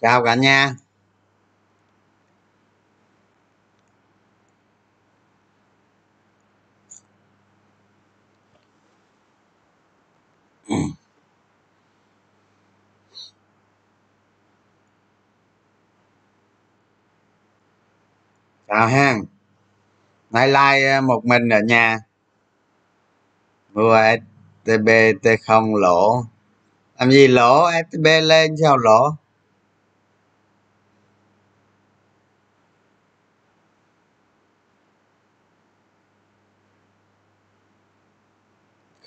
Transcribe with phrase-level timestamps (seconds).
[0.00, 0.74] chào cả nhà.
[18.68, 19.16] Chào ha
[20.30, 21.98] nay like ờ, một mình ở nhà.
[23.74, 23.96] Mua
[24.64, 24.88] stb
[25.22, 26.24] t không lỗ.
[26.98, 27.70] Làm gì lỗ?
[27.90, 29.10] Stb lên sao lỗ.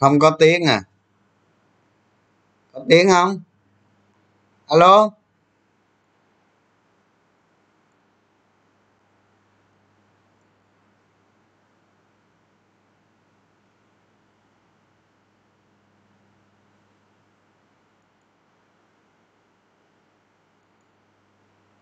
[0.01, 0.83] Không có tiếng à?
[2.73, 3.41] Có tiếng không?
[4.67, 5.11] Alo?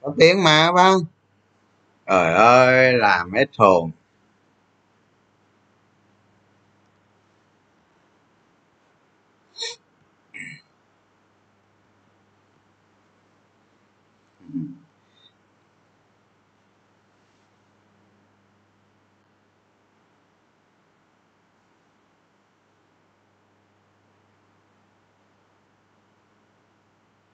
[0.02, 1.06] Có tiếng mà phải không?
[2.08, 3.92] Trời ơi, làm hết hồn.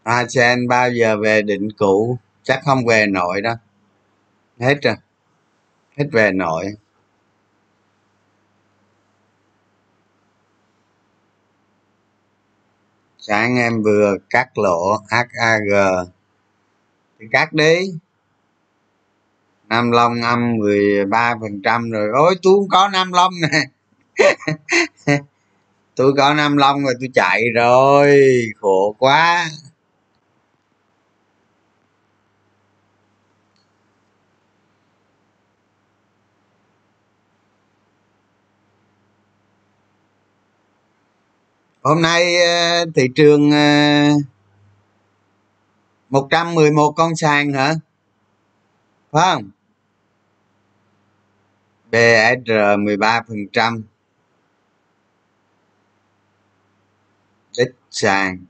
[0.06, 3.56] ASEAN bao giờ về định cũ, chắc không về nội đâu
[4.60, 4.96] hết rồi.
[5.98, 6.66] Hết về nội.
[13.20, 16.08] Sáng em vừa cắt lỗ HAG
[17.20, 17.92] thì cắt đi.
[19.68, 22.10] Nam Long âm 13 phần trăm rồi.
[22.14, 23.64] Ôi, tôi không có Nam Long nè.
[25.96, 28.22] Tôi có Nam Long rồi, tôi chạy rồi.
[28.62, 29.50] Khổ quá.
[41.86, 44.10] Hôm nay ờ, thị trường ờ,
[46.10, 47.74] 111 con sàn hả?
[49.12, 49.52] Phải không?
[51.92, 53.84] BSR 13 phần trăm.
[57.58, 58.46] Đích sàn.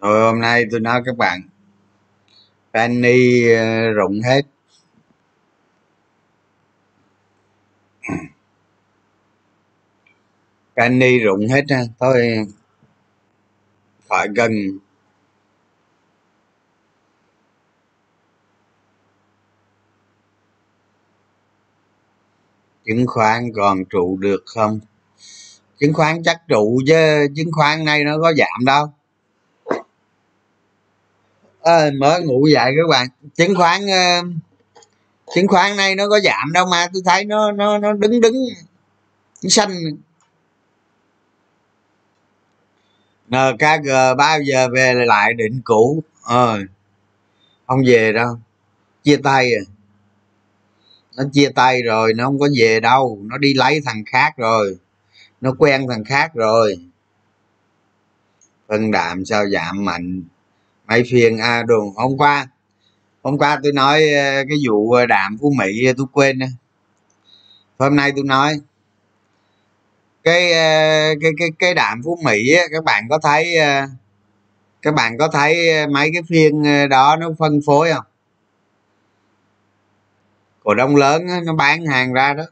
[0.00, 1.40] Rồi hôm nay tôi nói các bạn,
[2.74, 4.42] penny ờ, rụng hết
[10.76, 12.46] canny rụng hết ha thôi
[14.08, 14.52] phải gần.
[22.86, 24.80] Chứng khoán còn trụ được không?
[25.80, 28.92] Chứng khoán chắc trụ chứ chứng khoán này nó có giảm đâu.
[31.62, 33.08] À, mới ngủ dậy các bạn.
[33.34, 34.26] Chứng khoán uh,
[35.34, 38.34] chứng khoán này nó có giảm đâu mà tôi thấy nó nó nó đứng đứng
[39.48, 39.70] xanh.
[43.30, 46.02] Ờ, nkg ờ, bao giờ về lại định cũ?
[46.22, 46.58] Ờ.
[47.66, 48.38] Không về đâu.
[49.04, 49.62] Chia tay à.
[51.16, 53.18] Nó chia tay rồi nó không có về đâu.
[53.22, 54.76] Nó đi lấy thằng khác rồi.
[55.40, 56.76] Nó quen thằng khác rồi.
[58.68, 60.22] Phân đạm sao giảm mạnh?
[60.88, 62.46] Mấy phiên a à, đường hôm qua
[63.22, 66.38] hôm qua tôi nói ờ, cái vụ đạm phú mỹ tôi quên
[67.78, 68.60] hôm nay tôi nói
[70.26, 73.82] cái ờ, cái cái cái đạm phú mỹ á, các bạn có thấy ờ,
[74.82, 78.04] các bạn có thấy ờ, mấy cái phiên đó nó phân phối không?
[80.64, 82.44] Cổ đông lớn á, nó bán hàng ra đó.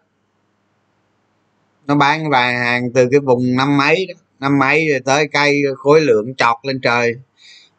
[1.86, 4.14] Nó bán vài hàng từ cái vùng năm mấy đó.
[4.40, 7.14] Năm mấy rồi tới cây khối lượng chọt lên trời.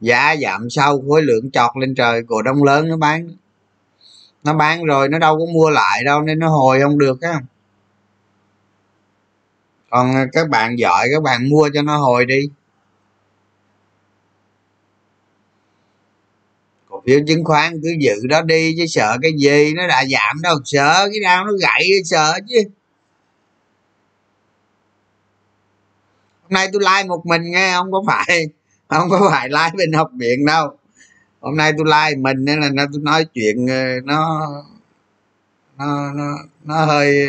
[0.01, 3.29] Giá giảm sâu khối lượng chọt lên trời cổ đông lớn nó bán.
[4.43, 7.41] Nó bán rồi nó đâu có mua lại đâu nên nó hồi không được á
[9.95, 12.41] còn các bạn giỏi các bạn mua cho nó hồi đi.
[16.89, 20.41] Cổ phiếu chứng khoán cứ giữ đó đi chứ sợ cái gì nó đã giảm
[20.41, 22.59] đâu sợ cái nào nó gãy sợ chứ.
[26.41, 28.47] Hôm nay tôi like một mình nghe không có phải
[28.87, 30.77] không có phải like bên học viện đâu.
[31.41, 34.47] Hôm nay tôi like mình nên là nó tôi nói chuyện ờ, nó
[35.77, 36.33] nó nó,
[36.63, 37.27] nó hơi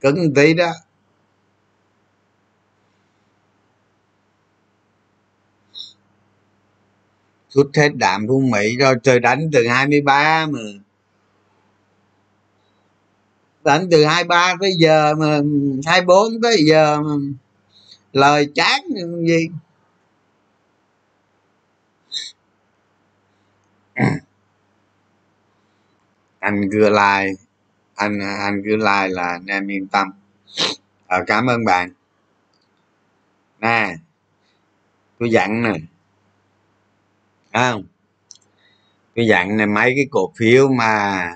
[0.00, 0.72] cứng một tí đó.
[7.58, 10.60] Rút hết đạm của mỹ rồi trời đánh từ 23 mà.
[13.64, 15.40] Đánh từ 23 tới giờ mà
[15.86, 17.14] 24 tới giờ mà
[18.12, 18.82] lời chán
[19.26, 19.48] gì.
[26.40, 27.34] Anh cứ like
[27.94, 30.12] anh anh cứ like là anh em yên tâm.
[31.06, 31.90] À, cảm ơn bạn.
[33.60, 33.96] Nè
[35.18, 35.72] tôi dặn nè
[37.52, 37.84] không?
[39.14, 41.30] Cái dạng này mấy cái cổ phiếu mà,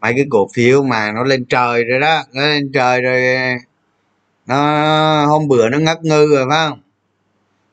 [0.00, 3.22] mấy cái cổ phiếu mà nó lên trời rồi đó, nó lên trời rồi,
[4.46, 6.80] nó hôm bữa nó ngất ngư rồi, phải không?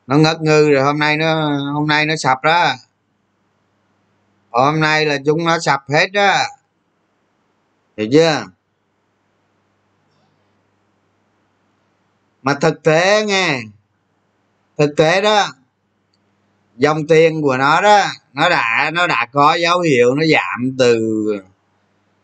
[0.06, 2.72] Nó ngất ngư rồi hôm nay nó, hôm nay nó sập đó.
[4.50, 6.36] Hôm nay là chúng nó sập hết đó.
[7.96, 8.44] Hiểu chưa?
[12.42, 13.60] Mà thực tế nghe,
[14.78, 15.46] thực tế đó
[16.78, 20.98] dòng tiền của nó đó, nó đã nó đã có dấu hiệu nó giảm từ,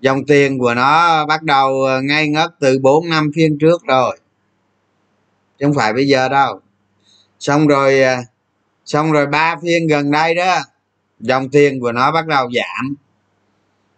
[0.00, 4.18] dòng tiền của nó bắt đầu ngay ngất từ 4 năm phiên trước rồi.
[5.58, 6.60] Chứ không phải bây giờ đâu.
[7.38, 8.22] Xong rồi à,
[8.84, 10.58] xong rồi ba phiên gần đây đó,
[11.20, 12.94] dòng tiền của nó bắt đầu giảm.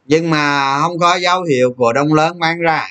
[0.06, 2.88] Nhưng mà không có dấu hiệu của đông lớn bán ra.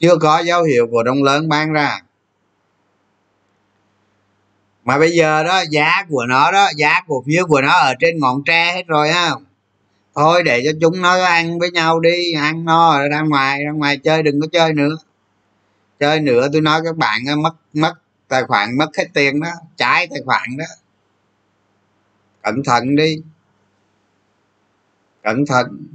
[0.00, 2.00] Chưa có dấu hiệu của đông lớn bán ra
[4.88, 8.18] mà bây giờ đó, giá của nó đó, giá cổ phiếu của nó ở trên
[8.18, 9.30] ngọn tre hết rồi ha
[10.14, 13.70] thôi để cho chúng nó ăn với nhau đi, ăn no rồi ra ngoài ra
[13.70, 14.96] ngoài chơi, đừng có chơi nữa.
[16.00, 17.94] Chơi nữa tôi nói các bạn mất mất
[18.28, 20.64] tài khoản, mất hết tiền đó, trái tài khoản đó.
[22.42, 23.16] Cẩn thận đi.
[25.22, 25.86] Cẩn thận.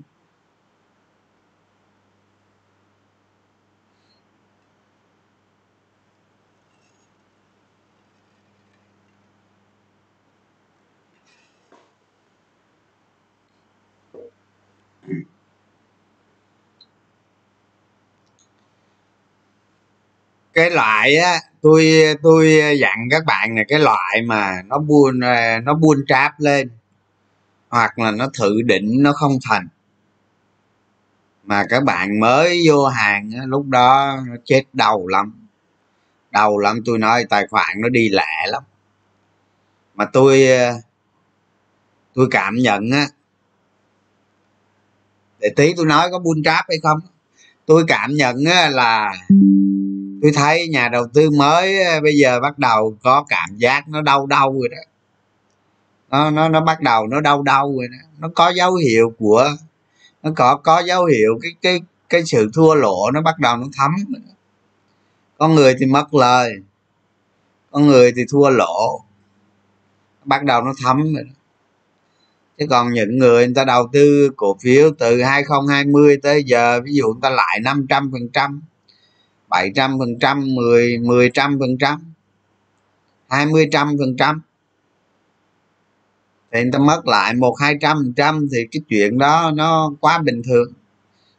[20.54, 21.92] Cái loại á, tôi
[22.24, 26.70] tôi dặn các bạn này cái loại mà nó buôn ờ, nó buôn tráp lên,
[27.70, 29.68] hoặc là nó thử định nó không thành.
[31.44, 35.48] Mà các bạn mới vô hàng lúc đó nó chết đầu lắm.
[36.32, 38.64] Đầu lắm, tôi nói tài khoản nó đi lẹ lắm.
[39.96, 40.74] Mà tôi ờ,
[42.14, 43.08] tôi cảm nhận á,
[45.40, 47.00] để tí tôi nói có buôn tráp hay không
[47.66, 48.36] tôi cảm nhận
[48.72, 49.14] là
[50.22, 54.26] tôi thấy nhà đầu tư mới bây giờ bắt đầu có cảm giác nó đau
[54.26, 54.78] đau rồi đó.
[56.10, 57.98] Nó nó nó bắt đầu nó đau đau rồi đó.
[58.20, 59.50] Nó có dấu hiệu của,
[60.24, 63.68] nó có có dấu hiệu cái cái cái sự thua lỗ nó bắt đầu nó
[63.78, 63.92] thấm.
[65.38, 66.54] Con người thì mất lời,
[67.72, 69.02] con người thì thua lỗ,
[70.26, 71.32] bắt đầu nó thấm rồi đó
[72.58, 76.94] chứ còn những người người ta đầu tư cổ phiếu từ 2020 tới giờ, ví
[76.94, 78.62] dụ người ta lại 500 phần trăm
[79.50, 82.14] 700 phần trăm 10 10 trăm phần trăm
[83.30, 84.42] 20 trăm phần trăm,
[86.52, 89.92] thì người ta mất lại một, hai trăm phần trăm thì cái chuyện đó nó
[90.00, 90.74] quá bình thường.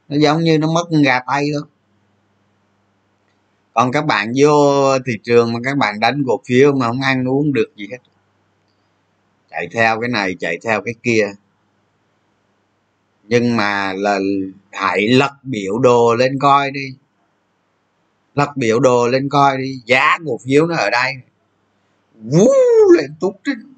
[0.08, 1.62] Nó giống như nó mất gà tay thôi.
[3.74, 4.52] Còn các bạn vô
[5.06, 7.98] thị trường mà các bạn đánh cổ phiếu mà không ăn uống được gì hết
[9.54, 11.32] chạy theo cái này, chạy theo cái kia.
[13.28, 14.18] Nhưng mà là
[14.72, 16.94] hãy lật biểu đồ lên coi đi.
[18.34, 21.12] Lật biểu đồ lên coi đi, giá cổ phiếu nó ở đây.
[22.14, 22.48] Vú
[22.98, 23.74] lên tút trên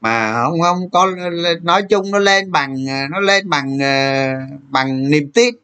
[0.00, 1.10] mà không không có
[1.62, 2.76] nói chung nó lên bằng,
[3.10, 4.32] nó lên bằng ờ,
[4.70, 5.54] bằng niềm tin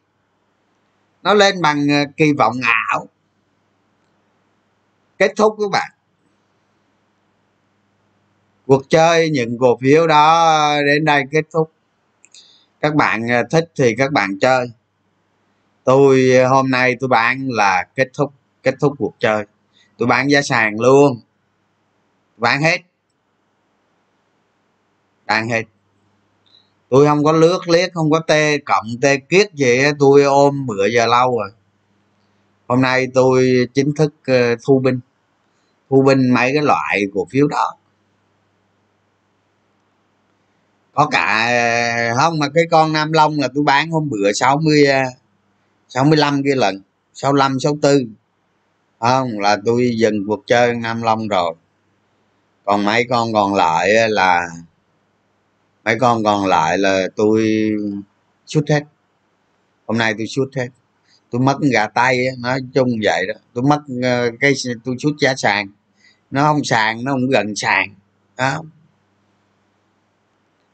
[1.23, 3.07] nó lên bằng ờ, kỳ vọng ảo.
[5.19, 5.91] Kết thúc các bạn
[8.69, 11.71] cuộc chơi những cổ phiếu đó đến đây kết thúc.
[12.81, 14.71] Các bạn à, thích thì các bạn chơi.
[15.85, 18.33] Tôi à, hôm nay tôi bán là kết thúc
[18.63, 19.45] kết thúc cuộc chơi.
[19.99, 21.21] Tôi bán giá sàn luôn.
[22.37, 22.79] Bán hết.
[25.27, 25.63] Bán hết.
[26.89, 30.87] Tôi không có lướt liếc, không có tê cộng, tê kiết gì tôi ôm bữa
[30.87, 31.51] giờ lâu rồi.
[32.67, 35.01] Hôm nay tôi chính thức ờ, thu binh.
[35.91, 37.75] Thu binh mấy cái loại cổ phiếu đó.
[40.99, 44.85] Có cả, không, mà cái con nam long là tôi bán hôm bữa 60
[45.89, 46.83] 65 kia lần
[47.15, 48.15] 65 64
[49.01, 51.55] không, là tôi dừng cuộc chơi nam long rồi.
[52.65, 54.49] Còn mấy con còn lại là,
[55.85, 57.49] mấy con còn lại là tôi
[58.47, 58.83] xuất hết.
[59.87, 60.69] Hôm nay tôi xuất hết.
[61.31, 63.35] Tôi mất gà tay nói chung vậy đó.
[63.55, 64.53] Tôi mất ờ, cái,
[64.85, 65.69] tôi xuất giá sàn.
[66.31, 67.95] Nó không sàn, nó không gần sàn.
[68.37, 68.63] Đó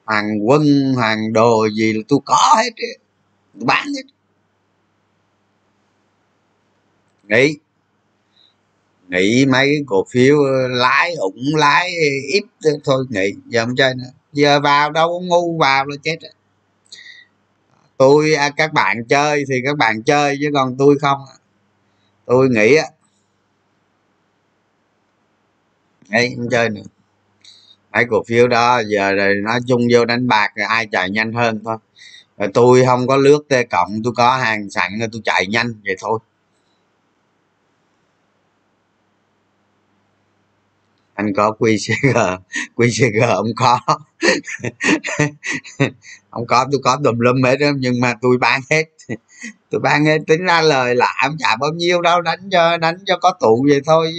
[0.04, 2.70] hoàng quân hoàng đồ gì là tôi có hết
[3.54, 4.02] tôi bán hết.
[7.28, 7.56] Nghĩ.
[9.08, 11.90] Nghĩ mấy cổ phiếu ờ, lái, ủng lái,
[12.32, 12.44] ít
[12.84, 13.32] thôi, nghĩ.
[13.46, 14.10] Giờ không chơi nữa.
[14.32, 16.16] Giờ vào đâu ngu, vào là chết
[17.96, 21.18] tôi à, các bạn chơi thì các bạn chơi chứ còn tôi không
[22.26, 22.84] tôi nghĩ á.
[26.10, 26.82] Ấy không chơi nữa
[27.94, 28.82] cái cổ phiếu đó.
[28.86, 31.76] Giờ rồi nói chung vô đánh bạc rồi ai chạy nhanh hơn thôi.
[32.38, 35.96] Rồi tôi không có lướt t cộng, tôi có hàng sẵn tôi chạy nhanh vậy
[36.00, 36.18] thôi.
[41.14, 42.38] Anh có qcg
[42.76, 43.80] qcg không có.
[46.30, 48.84] Không có, tôi có tùm lum hết đó nhưng mà tôi bán hết.
[49.70, 52.96] Tôi bán hết, tính ra lời là làm chả bao nhiêu đâu, đánh cho đánh
[53.06, 54.12] cho có tụ vậy thôi.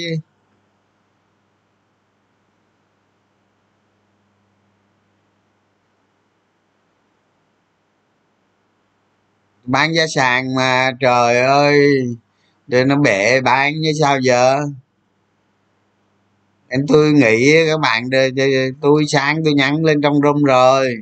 [9.65, 11.79] Bán giá sàn mà, trời ơi.
[12.67, 14.60] Để nó bể bán như sao giờ?
[16.67, 18.10] Em tôi nghĩ các bạn
[18.81, 20.95] tôi sáng tôi nhắn lên trong room rồi.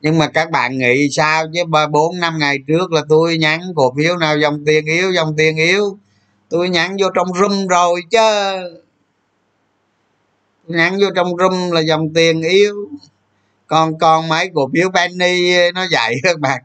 [0.00, 1.64] Nhưng mà các bạn nghĩ sao chứ?
[1.64, 5.34] Ba, bốn, năm ngày trước là tôi nhắn, cổ phiếu nào dòng tiền yếu, dòng
[5.36, 5.98] tiền yếu?
[6.48, 8.18] Tôi nhắn vô trong room rồi chứ.
[10.66, 12.74] Nhắn vô trong room là dòng tiền yếu.
[13.66, 16.62] Còn còn mấy cổ phiếu penny, nó dạy các bạn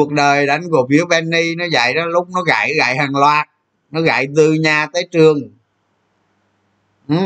[0.00, 3.48] cuộc đời đánh cổ phiếu penny nó dạy đó, lúc nó gãy gãy hàng loạt,
[3.90, 5.38] nó gãy từ nhà tới trường.
[7.08, 7.16] Ừ.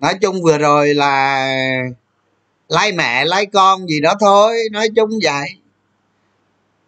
[0.00, 1.46] nói chung vừa rồi là
[2.68, 5.48] lấy mẹ, lấy con gì đó thôi, nói chung vậy.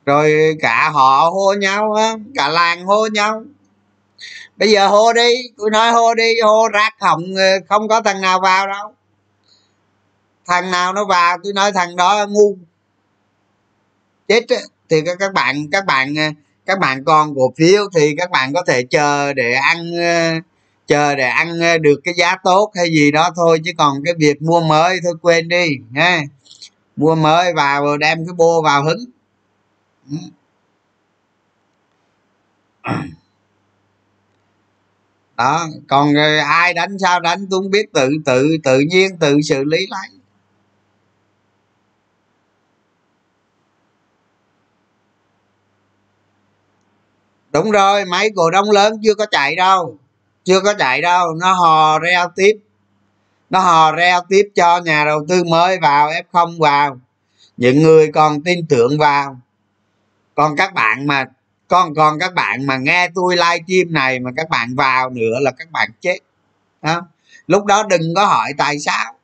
[0.06, 3.44] Rồi cả họ hô nhau á, cả làng hô nhau
[4.56, 8.20] bây giờ hô đi tôi nói hô đi hô rác hỏng, ờ, không có thằng
[8.20, 8.94] nào vào đâu.
[10.46, 12.56] Thằng nào nó vào tôi nói thằng đó ngu.
[14.28, 14.46] Chết
[14.88, 16.24] thì các bạn các bạn ờ,
[16.66, 20.40] các bạn còn cổ phiếu thì các bạn có thể chờ để ăn ờ,
[20.86, 24.42] chờ để ăn được cái giá tốt hay gì đó thôi chứ còn cái việc
[24.42, 26.20] mua mới thôi quên đi ha.
[26.96, 29.04] Mua mới vào đem cái bô vào hứng.
[30.10, 30.16] Ừ
[35.36, 36.14] đó, còn
[36.46, 40.08] ai đánh sao đánh tôi không biết, tự tự tự nhiên tự xử lý lấy
[47.52, 49.98] đúng rồi, mấy cổ đông lớn chưa có chạy đâu,
[50.44, 52.58] chưa có chạy đâu, nó hò reo tiếp.
[53.50, 57.00] Nó hò reo tiếp cho nhà đầu tư mới vào, f không vào.
[57.56, 59.40] Những người còn tin tưởng vào.
[60.34, 61.24] Còn các bạn mà
[61.68, 65.50] còn còn các bạn mà nghe tôi livestream này mà các bạn vào nữa là
[65.50, 66.18] các bạn chết.
[66.82, 67.06] Đó.
[67.46, 69.14] lúc đó đừng có hỏi tại sao.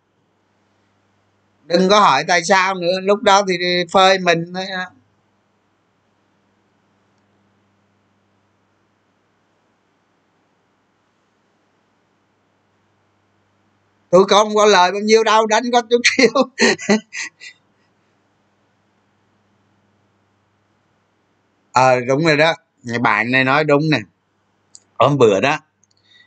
[1.67, 3.01] Đừng có hỏi tại sao nữa.
[3.03, 3.55] Lúc đó thì
[3.93, 4.67] phơi mình thôi.
[14.11, 16.33] Tôi không có lời bao nhiêu đâu, đánh có chút xíu.
[21.81, 22.55] ờ à, đúng rồi đó.
[23.01, 23.99] Bạn này nói đúng nè.
[24.99, 25.59] Hôm bữa đó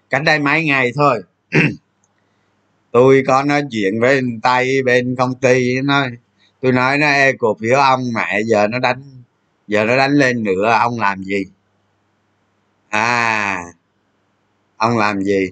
[0.09, 1.23] cách đây mấy ngày thôi
[2.91, 6.09] tôi có nói chuyện với tay bên công ty nói
[6.61, 8.03] tôi nói nó e cổ phiếu ông?
[8.13, 9.03] Mẹ giờ nó đánh
[9.67, 11.45] giờ nó đánh lên nữa ông làm gì?
[12.89, 13.63] À
[14.77, 15.49] ông làm gì?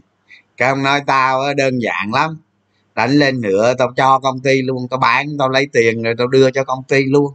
[0.58, 2.38] Cái ông nói tao đơn giản lắm.
[2.96, 6.27] Đánh lên nữa tao cho công ty luôn tao bán tao lấy tiền rồi tao
[6.27, 7.34] đưa cho công ty luôn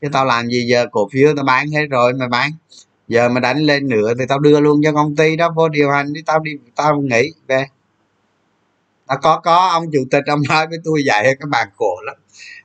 [0.00, 2.50] chứ tao làm gì giờ cổ phiếu tao bán hết rồi mà bán.
[3.08, 5.90] Giờ mà đánh lên nữa thì tao đưa luôn cho công ty đó, vô điều
[5.90, 7.66] hành đi, tao đi, tao nghỉ, về.
[9.08, 12.16] Nó có có, ông chủ tịch ông nói với tôi vậy, các bạn khổ lắm.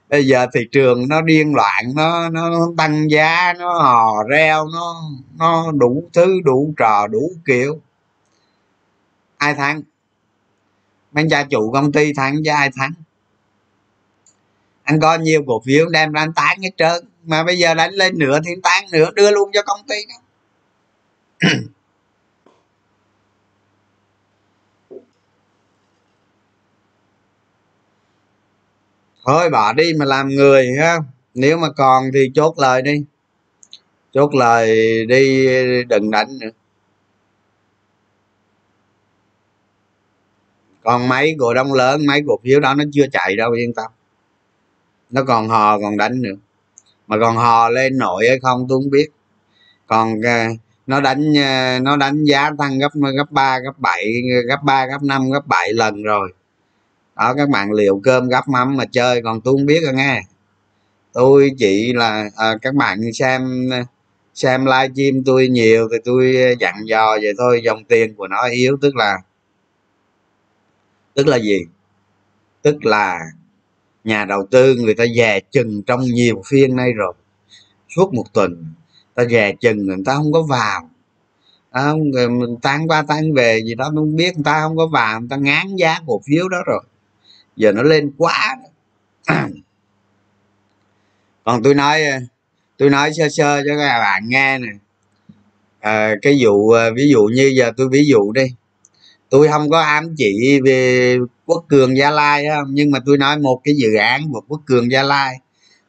[0.10, 5.02] Bây giờ thị trường nó điên loạn, nó nó tăng giá, nó hò reo, nó
[5.38, 7.80] nó đủ thứ, đủ trò, đủ kiểu.
[9.38, 9.82] Ai thắng?
[11.12, 12.92] Mấy gia chủ công ty thắng với ai thắng?
[14.84, 17.94] Anh có nhiều cổ phiếu, đem ra anh tán hết trơn mà bây giờ đánh
[17.94, 20.16] lên nửa thì tan nửa đưa luôn cho công ty đó.
[29.26, 30.98] Thôi bỏ đi mà làm người ha.
[31.34, 33.04] Nếu mà còn thì chốt lời đi.
[34.14, 34.68] Chốt lời
[35.06, 35.48] đi,
[35.84, 36.50] đừng đánh nữa.
[40.84, 43.92] Còn mấy cổ đông lớn mấy cổ phiếu đó nó chưa chạy đâu, yên tâm.
[45.10, 46.36] Nó còn hò, còn đánh nữa
[47.08, 49.08] mà còn hò lên nổi hay không tôi không biết.
[49.88, 50.48] Còn ờ,
[50.88, 54.14] nó đánh ờ, nó đánh giá tăng gấp gấp ba gấp bảy
[54.48, 56.34] gấp ba gấp năm gấp bảy lần rồi.
[57.16, 60.24] Đó các bạn liệu cơm gấp mắm mà chơi còn tôi không biết rồi nghe.
[61.14, 63.70] Tôi chỉ là à, các bạn xem
[64.34, 68.78] xem livestream tôi nhiều thì tôi dặn dò vậy thôi dòng tiền của nó yếu
[68.82, 69.18] tức là
[71.14, 71.60] tức là gì?
[72.62, 73.20] Tức là
[74.04, 77.14] nhà đầu tư người ta dè chừng trong nhiều phiên nay rồi.
[77.96, 78.66] Suốt một tuần
[79.16, 80.90] ta dè chừng người ta không có vào.
[81.72, 85.20] À, mình tan qua tan về gì đó không biết người ta không có vào
[85.20, 86.84] người ta ngán giá cổ phiếu đó rồi.
[87.56, 88.56] Giờ nó lên quá
[91.44, 92.02] còn tôi nói
[92.78, 94.68] tôi nói sơ sơ cho các bạn nghe nè.
[95.80, 98.44] À, cái vụ ờ, ví dụ như giờ tôi ví dụ đi
[99.34, 103.40] tôi không có ám chỉ về quốc cường gia lai không nhưng mà tôi nói
[103.40, 105.40] một cái dự án của quốc cường gia lai.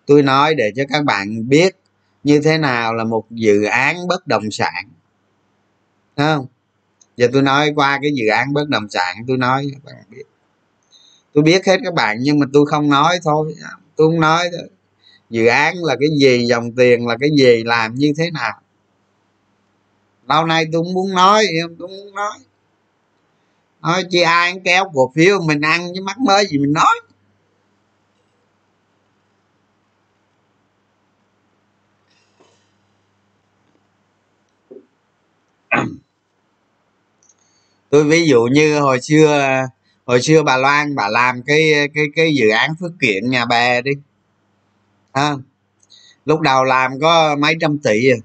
[0.06, 1.76] Tôi nói để cho các bạn biết
[2.22, 4.84] như thế nào là một dự án bất động sản.
[6.16, 6.46] Không?
[7.16, 10.24] Giờ tôi nói qua cái dự án bất động sản, tôi nói các bạn biết.
[11.32, 13.54] Tôi biết hết các bạn, nhưng mà tôi không nói thôi.
[13.96, 14.68] Tôi không nói thôi.
[15.30, 18.60] Dự án là cái gì, dòng tiền là cái gì, làm như thế nào?
[20.28, 21.46] Lâu nay tôi muốn nói,
[21.78, 22.38] tôi muốn nói
[23.84, 27.00] thôi chi ai ăn kéo cổ phiếu, mình ăn với mắt mới gì mình nói.
[37.90, 39.62] Tôi ví dụ như hồi xưa
[40.06, 43.82] hồi xưa bà loan bà làm cái cái cái dự án phước kiện nhà bè
[43.82, 43.92] đi.
[45.14, 45.34] Ha
[46.24, 48.16] lúc đầu làm có mấy trăm tỷ à.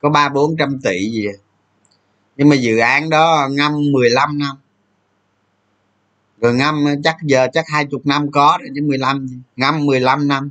[0.00, 1.36] Có ba bốn trăm tỷ gì à
[2.38, 4.56] nhưng mà dự án đó ngâm 15 năm.
[6.40, 10.28] Rồi ngâm ờ, chắc giờ chắc hai chục năm có rồi chứ 15 ngâm 15
[10.28, 10.48] năm.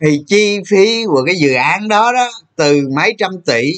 [0.00, 3.72] Thì chi phí của cái dự án đó đó từ mấy trăm tỷ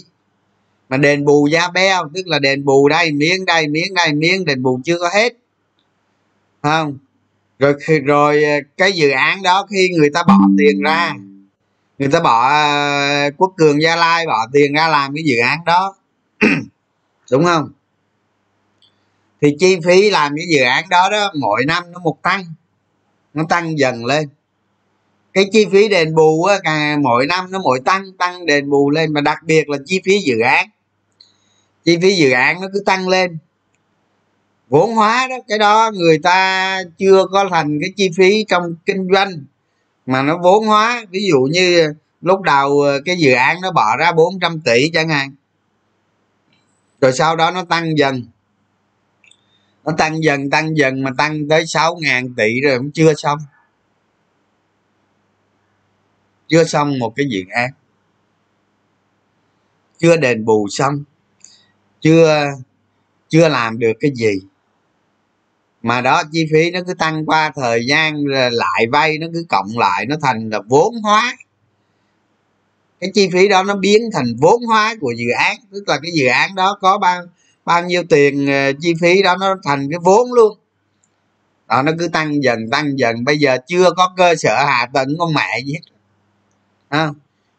[0.88, 4.44] mà đền bù da beo tức là đền bù đây miếng đây miếng đây miếng,
[4.44, 5.32] đền bù chưa có hết.
[6.62, 6.98] Không?
[7.58, 11.14] Rồi rồi ờ, cái dự án đó khi người ta bỏ tiền ra
[11.98, 15.64] người ta bỏ à, quốc cường gia lai bỏ tiền ra làm cái dự án
[15.64, 15.94] đó.
[17.30, 17.72] Đúng không?
[19.40, 22.44] Thì chi phí làm cái dự án đó đó mỗi năm nó một tăng.
[23.34, 24.28] Nó tăng dần lên.
[25.32, 28.90] Cái chi phí đền bù á, càng mỗi năm nó mỗi tăng tăng đền bù
[28.90, 29.12] lên.
[29.12, 30.68] Mà đặc biệt là chi phí dự án.
[31.84, 33.38] Chi phí dự án nó cứ tăng lên.
[34.68, 39.08] Vốn hóa đó cái đó người ta chưa có thành cái chi phí trong kinh
[39.14, 39.44] doanh
[40.08, 43.96] mà nó vốn hóa, ví dụ như lúc đầu ờ, cái dự án nó bỏ
[43.96, 45.34] ra 400 tỷ chẳng hạn.
[47.00, 48.22] Rồi sau đó nó tăng dần.
[49.84, 53.38] Nó tăng dần tăng dần mà tăng tới 6 ngàn tỷ rồi cũng chưa xong.
[56.48, 57.70] Chưa xong một cái dự án.
[59.98, 61.04] Chưa đền bù xong.
[62.00, 62.46] Chưa
[63.28, 64.40] chưa làm được cái gì
[65.82, 69.78] mà đó chi phí nó cứ tăng qua thời gian lại vay nó cứ cộng
[69.78, 71.36] lại nó thành là vốn hóa.
[73.00, 75.56] Cái chi phí đó nó biến thành vốn hóa của dự án.
[75.72, 77.22] Tức là cái dự án đó có bao
[77.64, 80.58] bao nhiêu tiền uh, chi phí đó nó thành cái vốn luôn.
[81.68, 83.24] Đó nó cứ tăng dần tăng dần.
[83.24, 85.80] Bây giờ chưa có cơ sở hạ tầng con mẹ gì hết.
[86.88, 87.08] À,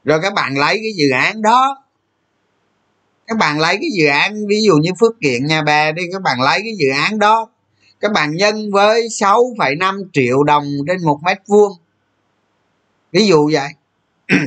[0.03, 1.83] rồi các bạn lấy cái dự án đó.
[3.27, 6.21] Các bạn lấy cái dự án ví dụ như phước kiện nhà bè đi các
[6.21, 7.49] bạn lấy cái dự án đó
[7.99, 11.71] các bạn nhân với 6,5 triệu đồng trên một mét vuông.
[13.11, 13.69] Ví dụ vậy.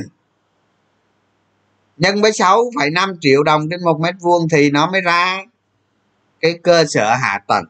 [1.97, 5.43] Nhân với 6,5 triệu đồng trên một mét vuông thì nó mới ra
[6.39, 7.65] cái cơ sở hạ tầng.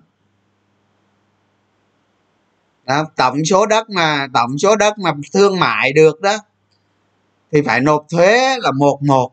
[2.86, 6.38] Đó, tổng số đất mà tổng số đất mà thương mại được đó
[7.52, 9.32] thì phải nộp thuế là một một.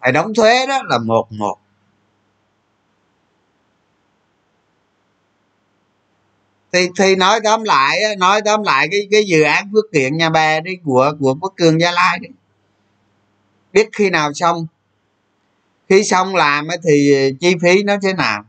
[0.00, 1.56] Phải đóng thuế đó là một một.
[6.74, 10.30] Thì thì nói tóm lại nói tóm lại cái cái dự án phước kiện nhà
[10.30, 12.28] bè đi của của quốc cường gia lai đi.
[13.72, 14.66] Biết khi nào xong?
[15.88, 18.44] Khi xong làm thì chi phí nó thế nào?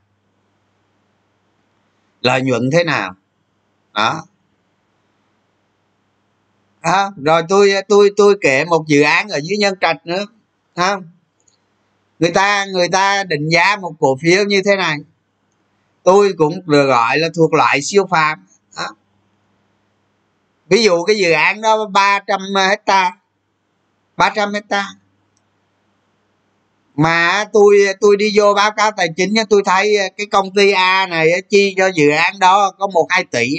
[2.22, 3.16] Lợi nhuận thế nào?
[3.94, 4.26] Đó.
[6.82, 10.26] À, rồi tôi tôi tôi kể một dự án ở dưới nhân trạch nữa.
[10.76, 11.04] Không?
[12.20, 14.98] Người ta người ta định giá một cổ phiếu như thế này
[16.06, 18.46] tôi cũng được gọi là thuộc loại siêu phàm.
[18.78, 18.88] Đó.
[20.70, 23.12] ví dụ cái dự án đó 300 hecta
[24.18, 24.88] 300 hecta.
[26.96, 31.08] Mà tôi tôi đi vô báo cáo tài chính tôi thấy cái công ty A
[31.08, 33.50] này chi cho dự án đó có một hai tỷ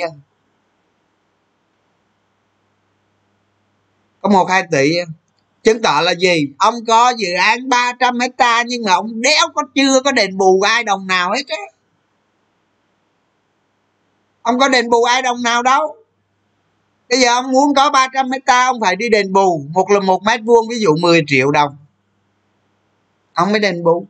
[4.21, 4.93] có một hai tỷ
[5.65, 6.49] chứng tỏ là gì?
[6.59, 10.61] Ông có dự án 300 hecta nhưng mà ông đéo có chưa có đền bù
[10.61, 11.76] ai đồng nào hết á
[14.47, 15.97] ông có đền bù ai đồng nào đâu.
[17.09, 20.23] Bây giờ ông muốn có 300 hecta, ông phải đi đền bù một là một
[20.23, 21.77] mét vuông, ví dụ 10 triệu đồng.
[23.33, 24.07] Ông mới đền bù.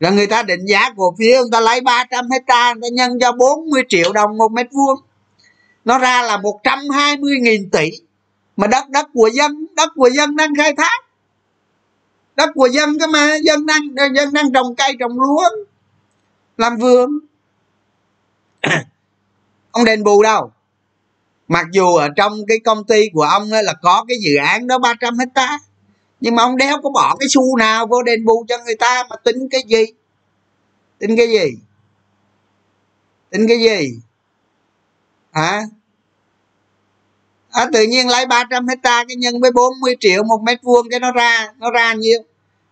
[0.00, 3.18] Là người ta định giá cổ phiếu, người ta lấy 300 hecta, người ta nhân
[3.20, 5.00] cho 40 triệu đồng một mét vuông.
[5.84, 7.90] Nó ra là 120 nghìn tỷ.
[8.56, 11.04] Mà đất đất của dân, đất của dân đang khai thác.
[12.36, 15.48] Đất của dân cơ mà, dân đang dân đang trồng cây, trồng lúa,
[16.56, 17.10] làm vườn.
[19.70, 20.52] ông đền bù đâu?
[21.48, 24.78] Mặc dù ở trong cái công ty của ông là có cái dự án đó
[24.78, 25.58] 300 hecta
[26.24, 29.04] nhưng mà ông đéo có bỏ cái xu nào vô đền bù cho người ta
[29.10, 29.84] mà tính cái gì?
[30.98, 31.50] Tính cái gì?
[33.30, 33.98] Tính cái gì?
[35.32, 35.62] Hả?
[37.50, 41.00] À, tự nhiên lấy 300 hecta cái nhân với 40 triệu một mét vuông cái
[41.00, 42.20] nó ra nó ra nhiêu?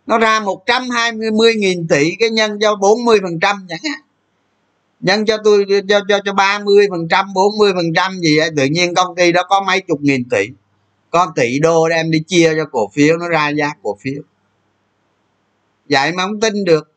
[0.07, 4.01] Nó ra 120 nghìn tỷ cái nhân cho 40 phần trăm chẳng hạn
[5.03, 8.65] nhân cho tôi cho cho cho 30 phần trăm 40 phần trăm gì ấy, tự
[8.65, 10.49] nhiên công ty đó có mấy chục nghìn tỷ.
[11.11, 14.23] Có tỷ đô đem đi chia cho cổ phiếu nó ra giá cổ phiếu.
[15.89, 16.93] Vậy mà không tin được.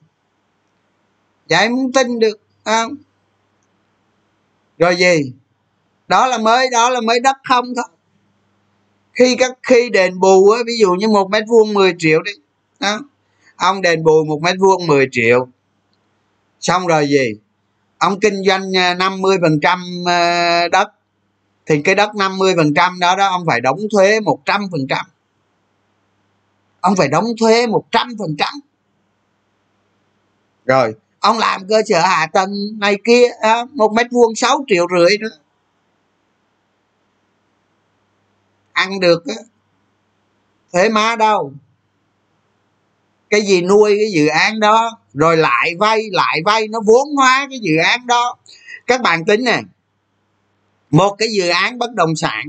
[1.50, 2.96] Vậy không tin được không?
[4.78, 5.32] Rồi gì?
[6.08, 7.86] Đó là mới đó là mới đất không thôi.
[9.14, 12.32] Khi các khi đền bù á ví dụ như một mét vuông 10 triệu đi
[12.80, 13.00] đó
[13.56, 15.48] ông đền bù một mét vuông 10 triệu.
[16.60, 17.34] Xong rồi gì?
[17.98, 20.88] Ông kinh doanh à, 50% à, đất
[21.66, 25.04] thì cái đất 50% đó đó, ông phải đóng thuế 100%.
[26.80, 28.36] ông phải đóng thuế 100%.
[30.66, 34.88] rồi, ông làm cơ sở hạ tầng này kia à, một mét vuông 6 triệu
[34.98, 35.30] rưỡi nữa
[38.74, 39.36] ăn được á
[40.74, 41.54] thuế má đâu
[43.30, 47.48] cái gì nuôi cái dự án đó rồi lại vay lại vay, nó vốn hóa
[47.50, 48.38] cái dự án đó.
[48.88, 49.62] Các bạn tính nè,
[50.90, 52.48] một cái dự án bất động sản.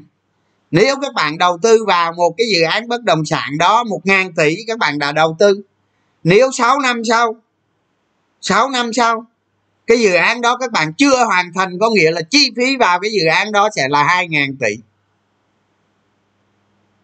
[0.71, 4.01] Nếu các bạn đầu tư vào một cái dự án bất động sản đó, một
[4.05, 5.63] ngàn tỷ, các bạn đã đầu tư.
[6.25, 7.37] Nếu 6 năm sau
[8.41, 9.27] 6 năm sau,
[9.87, 13.01] cái dự án đó các bạn chưa hoàn thành, có nghĩa là chi phí vào
[13.01, 14.77] cái dự án đó sẽ là hai ngàn tỷ.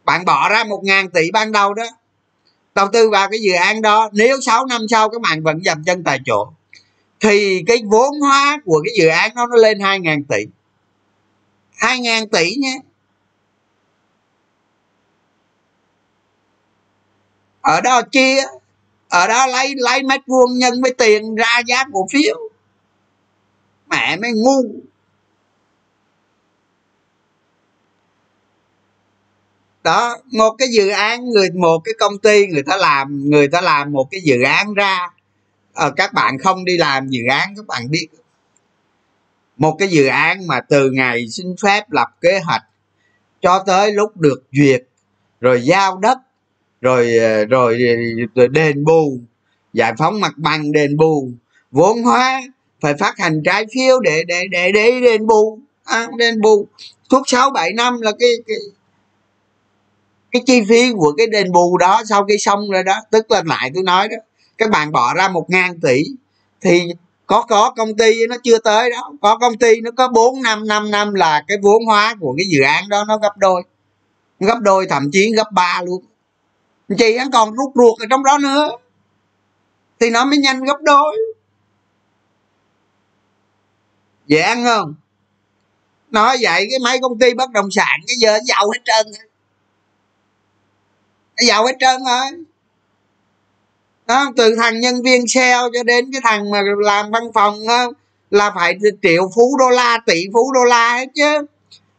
[0.04, 1.84] Bạn bỏ ra một ngàn tỷ ban đầu đó
[2.74, 5.84] đầu tư vào cái dự án đó, nếu 6 năm sau các bạn vẫn dầm
[5.84, 6.52] chân tại chỗ,
[7.20, 10.46] thì cái vốn hóa của cái dự án đó nó lên 2.000 tỷ.
[11.78, 12.78] 2.000 tỷ nhé.
[17.60, 18.44] Ở đó chia,
[19.08, 22.38] ở đó lấy lấy mét vuông nhân với tiền ra giá cổ phiếu.
[23.90, 24.81] Mẹ mới ngu.
[29.82, 33.60] Đó một cái dự án người một cái công ty người ta làm người ta
[33.60, 35.08] làm một cái dự án ra
[35.74, 38.08] à, các bạn không đi làm dự án các bạn biết
[39.56, 42.62] một cái dự án mà từ ngày xin phép lập kế hoạch
[43.42, 44.82] cho tới lúc được duyệt
[45.40, 46.18] rồi giao đất
[46.80, 47.78] rồi ờ, rồi,
[48.34, 49.18] rồi đền bù
[49.72, 51.30] giải phóng mặt bằng đền bù
[51.70, 52.42] vốn hóa
[52.80, 55.58] phải phát hành trái phiếu để để để để đền bù.
[55.84, 56.66] À, đền bù
[57.10, 58.56] suốt sáu bảy năm là cái, cái
[60.32, 63.42] cái chi phí của cái đền bù đó sau khi xong rồi đó, tức là
[63.46, 64.16] lại tôi nói đó,
[64.58, 66.04] các bạn bỏ ra một ngàn tỷ
[66.60, 66.82] thì
[67.26, 70.66] có có công ty nó chưa tới đó, có công ty nó có bốn, năm
[70.66, 73.62] năm năm là cái vốn hóa của cái dự án đó nó gấp đôi
[74.40, 76.04] gấp đôi, thậm chí gấp ba luôn.
[76.98, 78.68] Chị hắn còn rút ruột ở trong đó nữa
[80.00, 81.16] thì nó mới nhanh gấp đôi.
[84.26, 84.94] Dễ ăn không?
[86.10, 89.06] Nói vậy cái mấy công ty bất động sản cái giờ giàu hết trơn
[91.46, 92.44] giàu hết trơn rồi
[94.06, 97.92] đó từ thằng nhân viên sale cho đến cái thằng mà làm văn phòng đó,
[98.30, 101.46] là phải triệu phú đô la tỷ phú đô la hết chứ.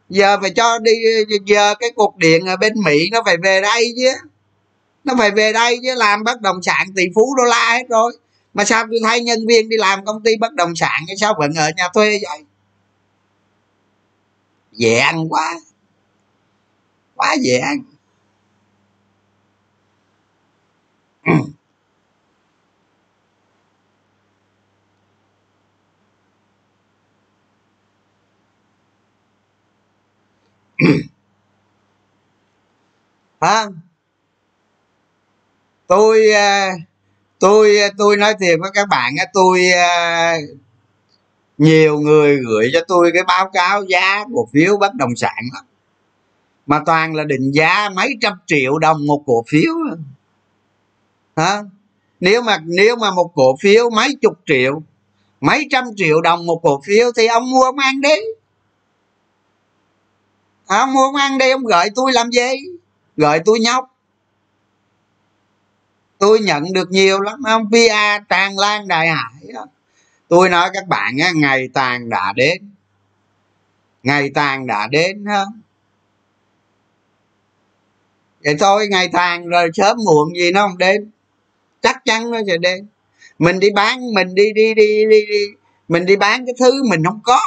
[0.08, 0.92] Giờ phải cho đi
[1.46, 4.12] giờ cái cuộc điện ở bên mỹ nó phải về đây chứ.
[5.04, 8.12] Nó phải về đây chứ làm bất động sản tỷ phú đô la hết rồi.
[8.54, 11.34] Mà sao tôi thấy nhân viên đi làm công ty bất động sản hay sao
[11.38, 12.44] vẫn ở nhà thuê vậy?
[14.72, 15.54] Dễ ăn quá.
[17.16, 17.78] Quá dễ ăn.
[33.40, 33.66] Phải
[35.86, 36.72] tôi à,
[37.40, 40.34] tôi ờ, tôi nói thiệt với các bạn tôi ờ,
[41.58, 45.64] nhiều người gửi cho tôi cái báo cáo giá cổ phiếu bất động sản lắm.
[46.66, 49.74] Mà toàn là định giá mấy trăm triệu đồng một cổ phiếu
[51.36, 51.62] hả?
[52.20, 54.82] Nếu mà nếu mà một cổ phiếu mấy chục triệu
[55.40, 58.16] mấy trăm triệu đồng một cổ phiếu thì ông mua ông ăn đi.
[60.66, 62.50] À, ông mua ông ăn đi ông gửi tôi làm gì?
[63.16, 63.90] Gửi tôi nhóc.
[66.18, 69.66] Tôi nhận được nhiều lắm ông pa tràn lan đại hải đó.
[70.28, 72.70] tôi nói các bạn á, ngày tàn đã đến.
[74.02, 75.60] Ngày tàn đã đến không
[78.44, 81.10] vậy thôi ngày tàn rồi sớm muộn gì nó không đến
[81.84, 82.86] chắc chắn nó sẽ đến.
[83.38, 85.44] Mình đi bán mình đi đi đi đi, đi.
[85.88, 87.40] mình đi bán cái thứ mình không có.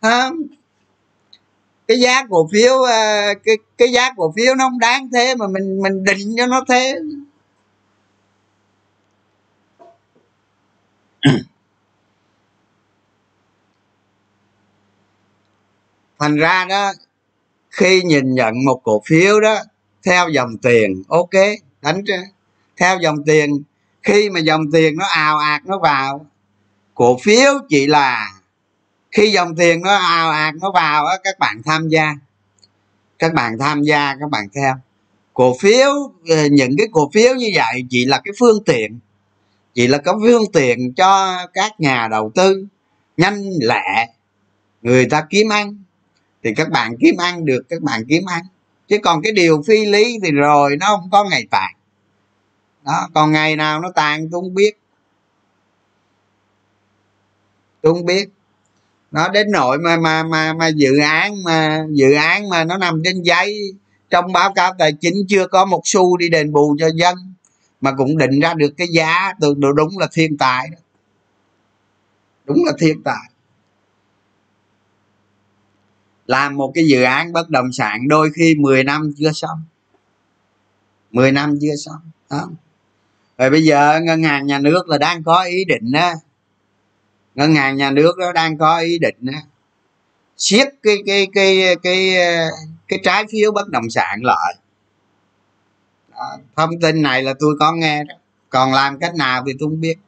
[0.00, 0.30] À,
[1.88, 5.46] cái giá cổ phiếu ờ, cái cái giá cổ phiếu nó không đáng thế mà
[5.48, 6.98] mình mình định cho nó thế.
[16.18, 16.92] Thành ra đó
[17.70, 19.58] khi nhìn nhận một cổ phiếu đó
[20.02, 21.30] theo dòng tiền ok
[21.82, 22.02] đánh
[22.78, 23.62] theo dòng tiền,
[24.02, 26.26] khi mà dòng tiền nó ào ạt nó vào,
[26.94, 28.28] cổ phiếu chỉ là
[29.10, 32.14] khi dòng tiền nó ào ạt nó vào á, các bạn tham gia.
[33.18, 34.74] Các bạn tham gia, các bạn theo.
[35.34, 35.90] Cổ phiếu
[36.28, 38.98] ờ, những cái cổ phiếu như vậy chỉ là cái phương tiện,
[39.74, 42.66] chỉ là có phương tiện cho các nhà đầu tư
[43.16, 44.08] nhanh, lẹ,
[44.82, 45.82] người ta kiếm ăn.
[46.44, 48.42] Thì các bạn kiếm ăn được, các bạn kiếm ăn.
[48.88, 51.74] Chứ còn cái điều phi lý thì rồi nó không có ngày tàn
[52.84, 54.78] đó, còn ngày nào nó tàn tôi không biết.
[57.82, 58.28] Tôi không biết.
[59.10, 63.00] Nó đến nội mà mà mà mà dự án mà, dự án mà nó nằm
[63.04, 63.72] trên giấy,
[64.10, 67.16] trong báo cáo tài chính chưa có một xu đi đền bù cho dân,
[67.80, 70.78] mà cũng định ra được cái giá từ đúng là thiên tài đó.
[72.44, 73.30] Đúng là thiên tài.
[76.26, 79.62] Làm một cái dự án bất động sản đôi khi 10 năm chưa xong.
[81.10, 82.48] 10 năm chưa xong đó
[83.38, 86.14] rồi bây giờ ngân hàng nhà nước là đang có ý định á.
[87.34, 89.42] Ngân hàng nhà nước đó đang có ý định á.
[90.36, 92.16] Siết cái cái cái cái
[92.88, 94.54] cái trái phiếu bất động sản lại.
[96.10, 96.38] Đó.
[96.56, 98.14] thông tin này là tôi có nghe đó.
[98.50, 99.98] Còn làm cách nào thì tôi không biết.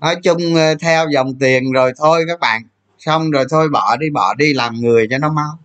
[0.00, 2.62] Nói chung ờ, theo dòng tiền rồi thôi các bạn.
[2.98, 5.58] Xong rồi thôi bỏ đi bỏ đi, làm người cho nó mau.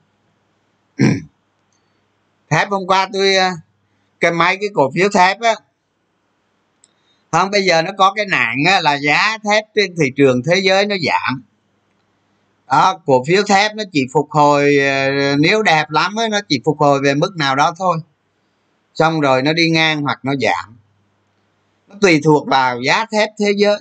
[2.50, 3.52] Thép hôm qua tôi ờ,
[4.22, 5.56] cái mấy cái cổ phiếu thép á.
[7.32, 10.62] Không bây giờ nó có cái nạn á, là giá thép trên thị trường thế
[10.64, 11.44] giới nó giảm.
[12.68, 16.62] Đó cổ phiếu thép nó chỉ phục hồi ờ, nếu đẹp lắm á, nó chỉ
[16.66, 17.98] phục hồi về mức nào đó thôi.
[18.96, 20.78] Xong rồi nó đi ngang hoặc nó giảm.
[21.88, 23.78] Nó tùy thuộc vào giá thép thế giới.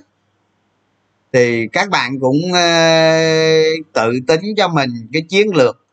[1.33, 5.85] Thì các bạn cũng uh, tự tính cho mình cái chiến lược.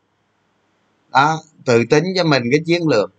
[1.11, 3.11] Đó tự tính cho mình cái chiến lược.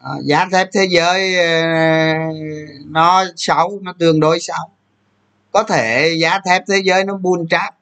[0.00, 2.14] Ờ, dạ, giá thép thế giới ờ,
[2.86, 4.70] nó xấu, nó tương đối xấu.
[5.52, 7.74] Có thể giá thép thế giới nó buôn tráp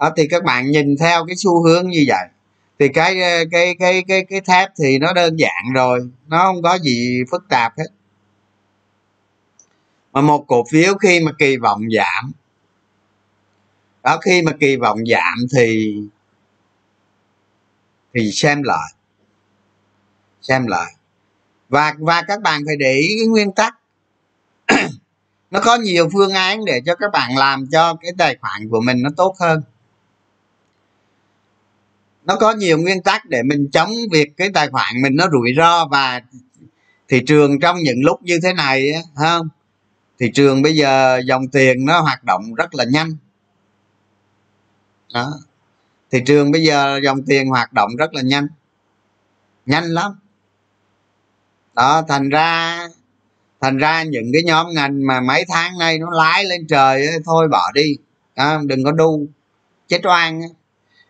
[0.00, 2.28] đó, thì các bạn nhìn theo cái xu hướng như vậy.
[2.78, 6.62] Thì cái ờ, cái cái cái cái thép thì nó đơn giản rồi, nó không
[6.62, 7.86] có gì phức tạp hết.
[10.12, 12.32] Mà một cổ phiếu khi mà kỳ vọng giảm,
[14.02, 15.96] đó, khi mà kỳ vọng giảm thì
[18.14, 18.92] thì xem lại
[20.48, 20.94] xem lại.
[21.68, 23.74] Và và các bạn phải để ý cái nguyên tắc.
[25.50, 28.80] Nó có nhiều phương án để cho các bạn làm cho cái tài khoản của
[28.80, 29.62] mình nó tốt hơn.
[32.24, 35.54] Nó có nhiều nguyên tắc để mình chống việc cái tài khoản mình nó rủi
[35.56, 36.20] ro và
[37.08, 39.48] thị trường trong những lúc như thế này không?
[40.18, 43.16] Thị trường bây giờ dòng tiền nó hoạt động rất là nhanh.
[45.14, 45.32] Đó.
[46.10, 48.46] Thị trường bây giờ dòng tiền hoạt động rất là nhanh.
[49.66, 50.12] Nhanh lắm
[51.76, 52.80] đó thành ra
[53.60, 57.18] thành ra những cái nhóm ngành mà mấy tháng nay nó lái lên trời ấy,
[57.24, 57.96] thôi bỏ đi.
[58.34, 59.26] À, đừng có đu.
[59.88, 60.40] Chết oan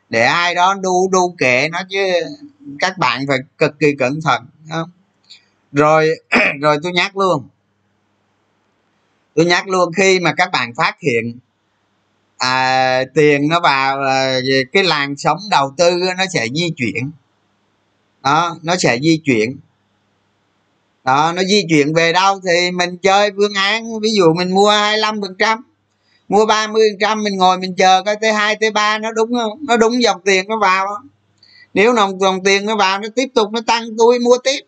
[0.08, 1.98] để ai đó đu đu kệ nó chứ
[2.78, 4.90] các bạn phải cực kỳ cẩn thận không?
[5.72, 6.08] rồi
[6.60, 7.48] rồi tôi nhắc luôn.
[9.34, 11.38] Tôi nhắc luôn khi mà các bạn phát hiện
[12.38, 14.38] à, tiền nó vào à,
[14.72, 17.10] cái làn sóng đầu tư nó sẽ di chuyển.
[18.22, 19.56] Đó nó sẽ di chuyển
[21.06, 24.70] đó nó di chuyển về đâu thì mình chơi phương án ví dụ mình mua
[24.70, 25.64] 25 phần trăm
[26.28, 29.32] mua 30 phần trăm mình ngồi mình chờ coi tới hai tới ba nó đúng
[29.34, 29.58] không?
[29.66, 31.08] Nó đúng dòng tiền nó vào không?
[31.74, 34.60] Nếu dòng dòng tiền nó vào nó tiếp tục nó tăng tôi mua tiếp.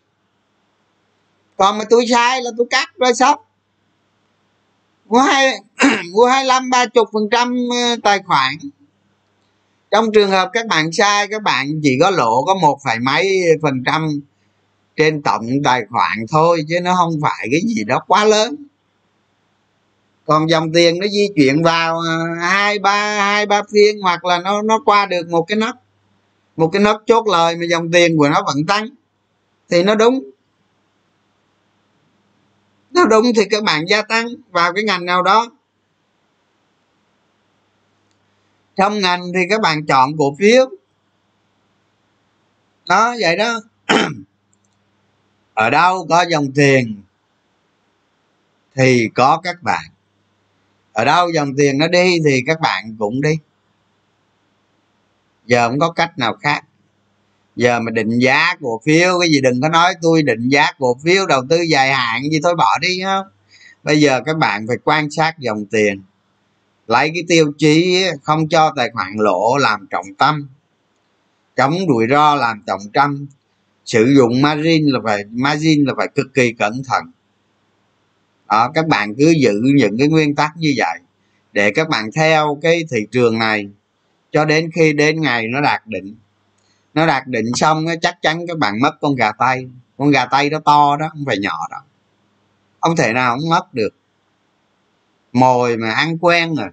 [1.57, 3.39] Còn mà tôi sai là tôi cắt rồi xong
[5.09, 5.53] mua hai
[6.13, 8.53] mua hai mươi ba chục phần trăm ờ, tài khoản.
[9.91, 13.41] Trong trường hợp các bạn sai các bạn chỉ có lỗ có một phẩy mấy
[13.61, 14.21] phần trăm
[14.99, 18.55] trên tổng tài khoản thôi, chứ nó không phải cái gì đó quá lớn.
[20.25, 24.39] Còn dòng tiền nó di chuyển vào à, hai, ba hai, ba phiên, hoặc là
[24.39, 25.75] nó nó qua được một cái nấc,
[26.57, 28.87] một cái nấc chốt lời mà dòng tiền của nó vẫn tăng,
[29.69, 30.23] thì nó đúng.
[32.91, 35.51] Nó đúng thì các bạn gia tăng vào cái ngành nào đó.
[38.75, 40.69] Trong ngành thì các bạn chọn cổ phiếu.
[42.89, 43.59] Đó, vậy đó.
[45.59, 47.01] ở đâu có dòng tiền,
[48.75, 49.83] thì có các bạn.
[50.93, 53.33] Ở đâu dòng tiền nó đi thì các bạn cũng đi.
[55.45, 56.65] Giờ không có cách nào khác.
[57.55, 60.97] Giờ mà định giá cổ phiếu, cái gì đừng có nói tôi định giá cổ
[61.03, 63.27] phiếu, đầu tư dài hạn gì, thôi bỏ đi không?
[63.83, 66.03] Bây giờ các bạn phải quan sát dòng tiền.
[66.87, 70.47] Lấy cái tiêu chí, không cho tài khoản lỗ làm trọng tâm.
[71.55, 73.27] Chống rủi ro làm trọng tâm
[73.89, 77.03] sử dụng margin là phải margin là phải cực kỳ cẩn thận.
[78.49, 80.99] Đó, các bạn cứ giữ những cái nguyên tắc như vậy
[81.53, 83.69] để các bạn theo cái thị trường này
[84.31, 86.15] cho đến khi đến ngày nó đạt đỉnh
[86.93, 89.69] nó đạt đỉnh xong chắc chắn các bạn mất con gà tây.
[89.97, 91.81] Con gà tây nó to đó, không phải nhỏ đâu.
[92.81, 93.95] Không thể nào không mất được.
[95.33, 96.69] Mồi mà ăn quen rồi.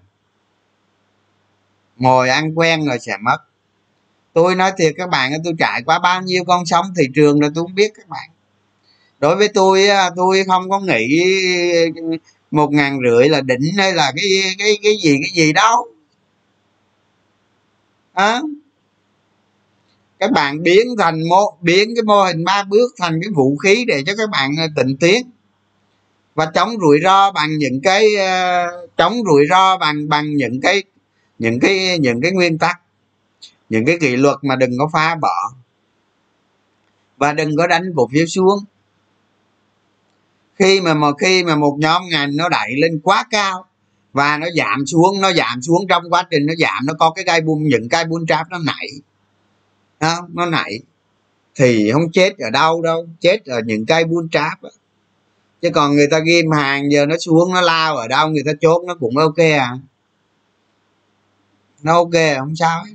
[1.97, 3.39] Mồi ăn quen rồi sẽ mất
[4.37, 7.49] tôi nói thiệt các bạn tôi trải qua bao nhiêu con sóng thị trường là
[7.55, 8.31] tôi không biết các bạn.
[9.21, 11.25] Đối với tôi tôi không có nghĩ
[12.51, 15.87] một ngàn rưỡi là đỉnh hay là cái cái cái gì cái gì đâu.
[18.13, 18.41] À,
[20.19, 23.85] các bạn biến thành mô biến cái mô hình ba bước thành cái vũ khí
[23.89, 25.31] để cho các bạn à, tịnh tiến.
[26.35, 30.83] Và chống rủi ro bằng những cái à, chống rủi ro bằng bằng những cái
[31.39, 32.81] những cái những cái nguyên tắc
[33.69, 35.53] những cái kỷ luật mà đừng có phá bỏ.
[37.17, 38.59] Và đừng có đánh cổ phiếu xuống.
[40.55, 43.67] Khi mà một khi mà một nhóm ngành nó đẩy lên quá cao
[44.13, 47.25] và nó giảm xuống nó giảm xuống trong quá trình nó giảm nó có cái
[47.25, 48.89] gai bung những cái buôn trap nó nảy.
[50.01, 50.81] Đó, nó nảy.
[51.55, 54.71] Thì không chết ở đâu đâu chết ở những cây buôn tráp đó.
[55.63, 58.53] chứ còn người ta ghim hàng giờ nó xuống nó lao ở đâu người ta
[58.61, 59.79] chốt nó cũng ok à.
[61.83, 62.95] Nó ok không sao hết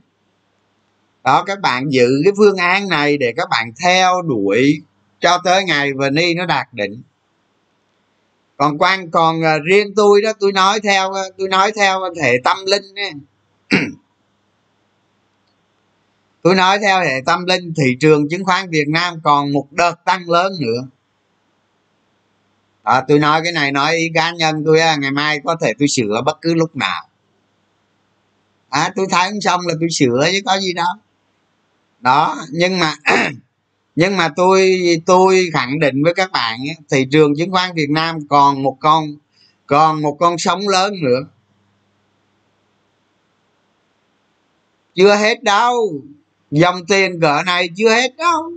[1.23, 4.81] đó các bạn giữ cái phương án này để các bạn theo đuổi
[5.19, 7.01] cho tới ngày và ni nó đạt đỉnh.
[8.57, 12.33] Còn quan còn à, riêng tôi đó tôi nói theo à, tôi nói theo hệ
[12.43, 12.83] tâm linh
[16.41, 20.05] tôi nói theo hệ tâm linh thị trường chứng khoán việt nam còn một đợt
[20.05, 20.87] tăng lớn nữa.
[22.83, 25.73] À, tôi nói cái này nói ý cá nhân tôi á ngày mai có thể
[25.79, 27.07] tôi sửa bất cứ lúc nào.
[28.69, 30.93] À tôi thấy không xong là tôi sửa chứ có gì đâu
[32.01, 32.95] đó, nhưng mà
[33.95, 36.59] nhưng mà tôi tôi khẳng định với các bạn
[36.89, 39.05] thị trường chứng khoán việt nam còn một con,
[39.67, 41.19] còn một con sóng lớn nữa.
[44.95, 45.93] Chưa hết đâu.
[46.51, 48.51] Dòng tiền cỡ này chưa hết đâu.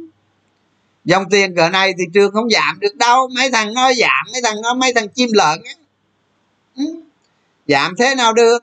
[1.04, 3.28] Dòng tiền cỡ này thị trường không giảm được đâu.
[3.37, 5.74] Mấy thằng nó giảm, mấy thằng nó, mấy thằng chim lợn ấy.
[6.76, 6.85] Ừ,
[7.68, 8.59] giảm thế nào được?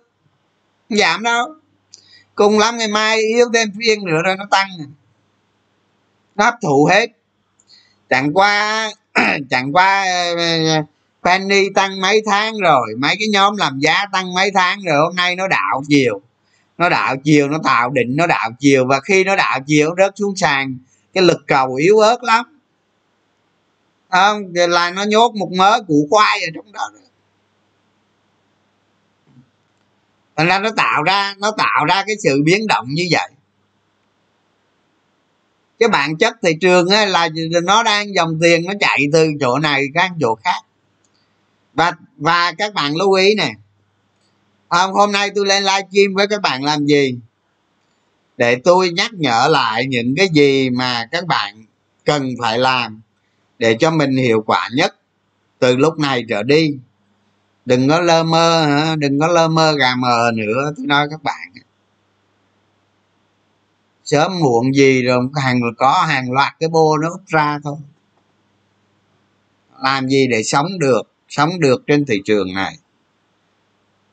[0.90, 1.56] Giảm đâu
[2.36, 4.68] cùng lắm ngày mai yếu thêm phiên nữa rồi nó tăng.
[6.36, 7.08] Nó hấp thụ hết.
[8.10, 8.90] Chẳng qua
[9.50, 10.06] chẳng qua
[10.38, 10.84] ờ,
[11.24, 15.16] penny tăng mấy tháng rồi, mấy cái nhóm làm giá tăng mấy tháng rồi, hôm
[15.16, 16.22] nay nó đạo chiều.
[16.78, 18.86] Nó đạo chiều, nó tạo định nó đạo chiều.
[18.88, 20.78] Và khi nó đạo chiều, nó rớt xuống sàn.
[21.14, 22.46] Cái lực cầu yếu ớt lắm.
[24.10, 26.90] Không, là nó nhốt một mớ củ khoai ở trong đó
[30.36, 33.30] thành ra nó tạo ra, nó tạo ra cái sự biến động như vậy.
[35.80, 37.30] Cái bản chất thị trường ấy là
[37.64, 40.62] nó đang dòng tiền nó chạy từ chỗ này sang chỗ khác.
[41.74, 43.54] Và và các bạn lưu ý nè.
[44.70, 47.16] Hôm hôm nay tôi lên livestream với các bạn làm gì?
[48.38, 51.66] Để tôi nhắc nhở lại những cái gì mà các bạn
[52.06, 53.02] cần phải làm
[53.60, 54.96] để cho mình hiệu quả nhất
[55.60, 56.78] từ lúc này trở đi
[57.66, 61.52] đừng có lơ mơ đừng có lơ mơ gà mờ nữa, tôi nói các bạn.
[64.04, 67.78] Sớm muộn gì rồi hàng có hàng loạt cái bô nó úp ra thôi.
[69.80, 72.78] Làm gì để sống được sống được trên thị trường này?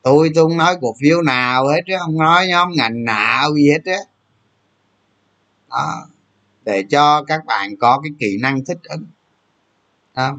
[0.01, 3.69] Tôi tôi không nói cổ phiếu nào hết chứ không nói nhóm ngành nào gì
[3.71, 3.99] hết á.
[5.69, 6.07] Đó,
[6.65, 9.05] để cho các bạn có cái kỹ năng thích ứng.
[10.15, 10.37] Đó.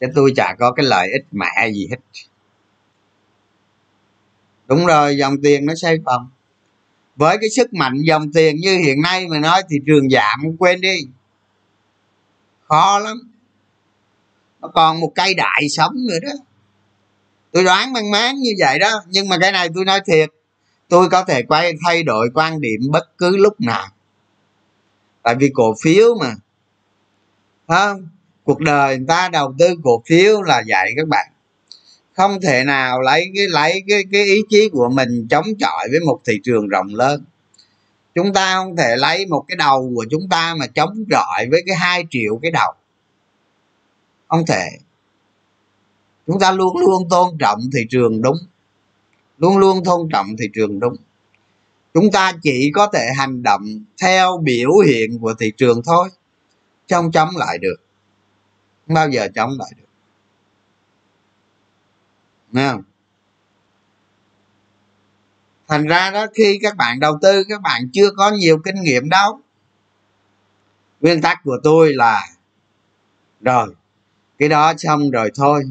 [0.00, 1.96] Chứ tôi chả có cái lợi ích mẹ gì hết.
[4.66, 6.30] Đúng rồi, dòng tiền nó xây phòng
[7.16, 10.80] với cái sức mạnh dòng tiền như hiện nay mà nói thị trường giảm, quên
[10.80, 10.98] đi.
[12.68, 13.16] Khó lắm.
[14.60, 16.32] Nó còn một cây đại sống nữa đó.
[17.52, 19.02] Tôi đoán mang máng như vậy đó.
[19.06, 20.30] Nhưng mà cái này tôi nói thiệt,
[20.88, 23.88] tôi có thể quay thay đổi quan điểm bất cứ lúc nào.
[25.22, 26.34] Tại vì cổ phiếu mà.
[27.68, 28.08] Không?
[28.44, 31.26] Cuộc đời người ta đầu tư cổ phiếu là vậy các bạn.
[32.12, 36.00] Không thể nào lấy cái lấy cái cái ý chí của mình chống chọi với
[36.00, 37.24] một thị trường rộng lớn.
[38.14, 41.62] Chúng ta không thể lấy một cái đầu của chúng ta mà chống chọi với
[41.66, 42.72] cái hai triệu cái đầu.
[44.28, 44.68] Không thể.
[46.26, 48.36] Chúng ta luôn luôn tôn trọng thị trường đúng.
[49.38, 50.96] Luôn luôn tôn trọng thị trường đúng.
[51.94, 56.08] Chúng ta chỉ có thể hành động theo biểu hiện của thị trường thôi,
[56.86, 57.76] chứ không chống lại được
[58.86, 59.84] không bao giờ chống lại được.
[62.52, 62.82] Nghe không?
[65.68, 69.08] thành ra đó, khi các bạn đầu tư, các bạn chưa có nhiều kinh nghiệm
[69.08, 69.40] đâu.
[71.00, 72.26] Nguyên tắc của tôi là,
[73.40, 73.74] rồi,
[74.38, 75.64] cái đó xong rồi thôi,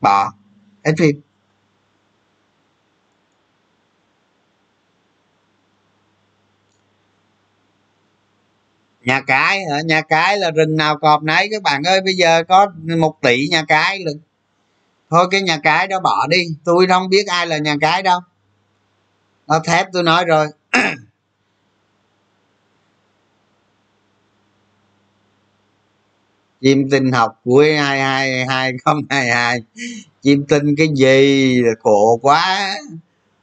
[0.00, 0.32] bỏ,
[0.84, 1.20] hết phim.
[9.06, 9.80] Nhà cái hả?
[9.80, 11.48] Nhà cái là rừng nào cọp nấy.
[11.50, 12.66] Các bạn ơi, bây giờ có
[12.98, 14.18] một tỷ nhà cái luôn
[15.10, 16.46] thôi, cái nhà cái đó bỏ đi.
[16.64, 18.20] Tôi không biết ai là nhà cái đâu.
[19.46, 20.46] Nó thép tôi nói rồi.
[26.60, 29.62] Chim tinh học cuối hai hai hai không hai hai.
[30.22, 32.74] Chim tinh cái gì khổ quá.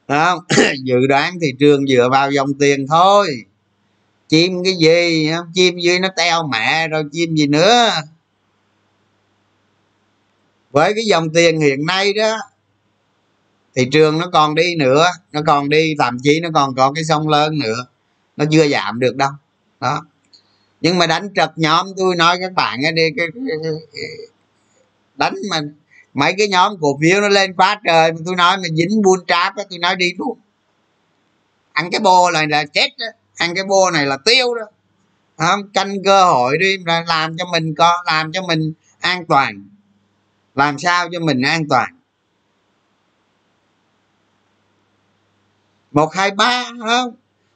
[0.07, 0.39] Không?
[0.84, 3.28] Dự đoán thị trường dựa vào dòng tiền thôi
[4.34, 7.90] chim cái gì chim gì nó teo mẹ rồi chim gì nữa?
[10.72, 12.38] Với cái dòng tiền hiện nay đó
[13.76, 17.04] thị trường nó còn đi nữa nó còn đi thậm chí nó còn có cái
[17.04, 17.86] sông lớn nữa.
[18.38, 19.30] Nó chưa giảm được đâu
[19.80, 20.06] đó.
[20.82, 23.28] Nhưng mà đánh trật nhóm tôi nói các bạn đi cái,
[25.16, 25.62] đánh mà
[26.14, 29.54] mấy cái nhóm cổ phiếu nó lên quá trời tôi nói mà dính buôn tráp
[29.70, 30.38] tôi nói đi luôn.
[31.74, 33.06] Ăn cái bô là là chết đó
[33.38, 34.66] ăn cái bô này là tiêu đó.
[35.38, 35.70] Không?
[35.74, 36.78] Canh cơ hội đi
[37.08, 39.70] làm cho mình có làm cho mình an toàn.
[40.56, 42.00] Làm sao cho mình an toàn?
[45.92, 47.16] Một hai ba không?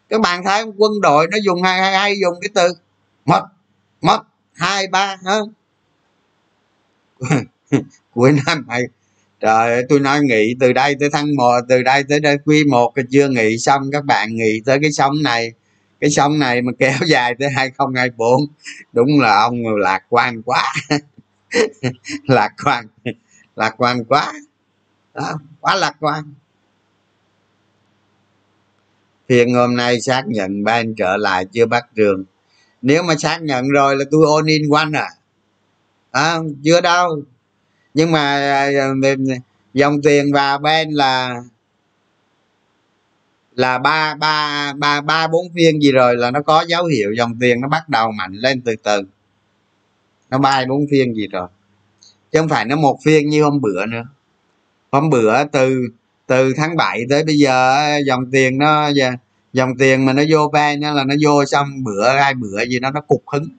[0.09, 2.73] Các bạn thấy quân đội nó dùng hai hai hai dùng cái từ.
[3.25, 3.43] Mất
[4.01, 4.19] mất
[4.53, 5.53] hai ba không?
[8.13, 8.81] Cuối năm này,
[9.39, 12.63] trời ơi tôi nói nghỉ từ đây tới tháng một từ đây tới đây quý
[12.63, 15.53] một chưa nghỉ xong các bạn nghỉ tới cái sống này
[16.01, 18.47] cái sông này mà kéo dài tới 2024
[18.93, 20.63] đúng là ông lạc quan quá.
[22.27, 22.85] Lạc quan
[23.57, 24.33] lạc quan quá.
[25.13, 26.33] Đó, quá lạc quan.
[29.29, 32.23] Phiên hôm nay xác nhận ban trở lại chưa bắt trường.
[32.81, 35.09] Nếu mà xác nhận rồi là tôi ôn in quanh à.
[36.11, 37.21] À, chưa đâu.
[37.93, 39.15] Nhưng mà à, à, à,
[39.73, 41.41] dòng tiền vào bên là
[43.57, 47.37] là ba ba ba ba bốn phiên gì rồi là nó có dấu hiệu dòng
[47.39, 49.01] tiền nó bắt đầu mạnh lên từ từ.
[50.29, 51.47] Nó ba bốn phiên gì rồi.
[52.31, 54.03] Chứ không phải nó một phiên như hôm bữa nữa.
[54.91, 55.87] Hôm bữa từ
[56.27, 59.11] từ tháng 7 tới bây giờ dòng tiền nó dạ,
[59.53, 62.79] dòng tiền mà nó vô ve nó là nó vô xong bữa hai bữa gì
[62.79, 63.49] nó nó cục hứng.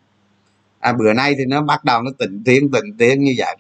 [0.81, 3.57] À, bữa nay thì nó bắt đầu nó tịnh tiến tịnh tiến như vậy.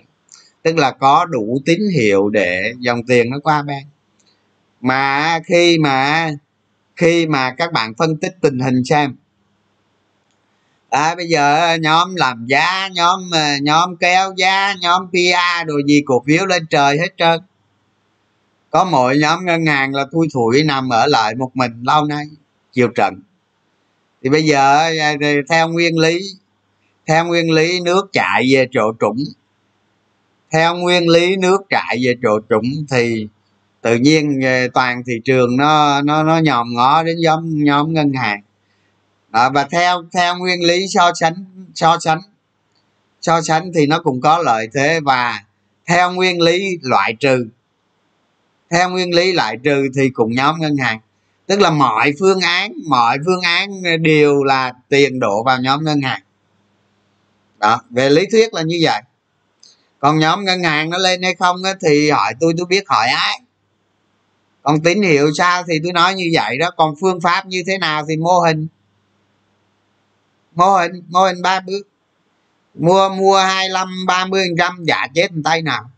[0.62, 3.84] Tức là có đủ tín hiệu để dòng tiền nó qua bên
[4.80, 6.30] mà khi mà
[6.96, 9.16] khi mà các bạn phân tích tình hình xem.
[10.90, 16.02] À, bây giờ nhóm làm giá nhóm ờ, nhóm kéo giá nhóm pa đồ gì
[16.06, 17.40] cổ phiếu lên trời hết trơn.
[18.70, 22.24] Có mỗi nhóm ngân hàng là thui thủi nằm ở lại một mình lâu nay
[22.72, 23.14] chiều trận
[24.22, 25.16] thì bây giờ ờ,
[25.50, 26.20] theo nguyên lý
[27.06, 29.24] theo nguyên lý nước chạy về chỗ trũng.
[30.52, 33.28] Theo nguyên lý nước chạy về chỗ trũng thì
[33.88, 38.12] tự nhiên ờ, toàn thị trường nó nó nó nhòm ngó đến nhóm nhóm ngân
[38.12, 38.42] hàng.
[39.30, 41.34] Đó, và theo theo nguyên lý so sánh
[41.74, 42.20] so sánh
[43.20, 45.44] so sánh thì nó cũng có lợi thế và
[45.86, 47.46] theo nguyên lý loại trừ.
[48.70, 51.00] Theo nguyên lý loại trừ thì cùng nhóm ngân hàng.
[51.46, 53.70] Tức là mọi phương án mọi phương án
[54.00, 56.22] đều là tiền đổ vào nhóm ngân hàng.
[57.58, 59.02] Đó về lý thuyết là như vậy.
[59.98, 63.40] Còn nhóm ngân hàng nó lên hay không thì hỏi tôi tôi biết hỏi ai
[64.68, 66.70] còn tín hiệu sao thì tôi nói như vậy đó.
[66.76, 68.66] Còn phương pháp như thế nào thì mô hình.
[70.54, 71.82] Mô hình mô hình ba bước.
[72.74, 75.90] Mua mua 25 30 trăm giả chết tay nào.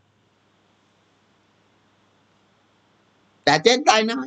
[3.47, 4.27] Giả chết tay nói.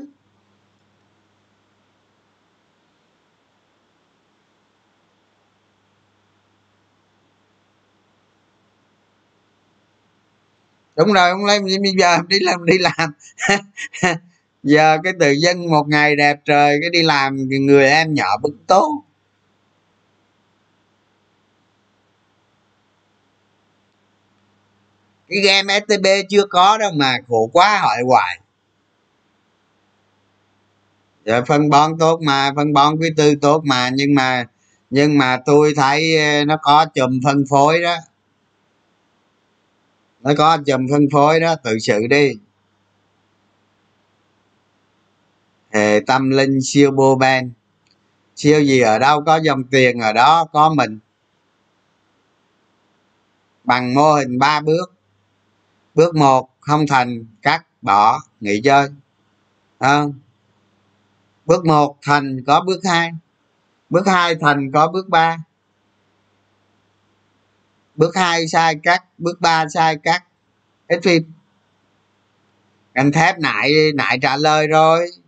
[10.98, 13.14] Đúng rồi, ông lấy bây giờ đi làm đi làm.
[14.64, 18.54] giờ cái tự dân một ngày đẹp trời, cái đi làm người em nhỏ bức
[18.68, 19.04] tốt.
[25.30, 28.40] Cái game stb chưa có đâu mà khổ quá, hỏi hoài.
[31.26, 34.46] Giờ phân bón tốt mà, phân bón quý tư tốt mà, nhưng mà
[34.90, 37.96] nhưng mà tôi thấy ờ, nó có chùm phân phối đó.
[40.22, 42.32] Nó có chùm phân phối đó, tự sự đi.
[45.74, 47.52] Hệ tâm linh siêu bô ban.
[48.36, 51.00] Siêu gì ở đâu có dòng tiền, ở đó có mình.
[53.64, 54.94] Bằng mô hình ba bước.
[55.96, 58.90] Bước một, không thành, cắt, bỏ, nghỉ chơi.
[59.80, 60.04] À.
[61.46, 63.12] bước một, thành, có bước hai.
[63.90, 65.38] Bước hai, thành, có bước ba.
[67.96, 69.04] Bước hai, sai cắt.
[69.18, 70.24] Bước ba, sai cắt.
[70.90, 71.32] Hết phim.
[72.94, 75.23] Anh thép nại nại trả lời rồi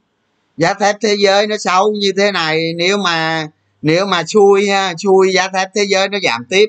[0.58, 3.48] giá thép thế giới nó xấu như thế này, nếu mà
[3.82, 6.66] nếu mà xui ha, xui giá thép thế giới nó giảm tiếp,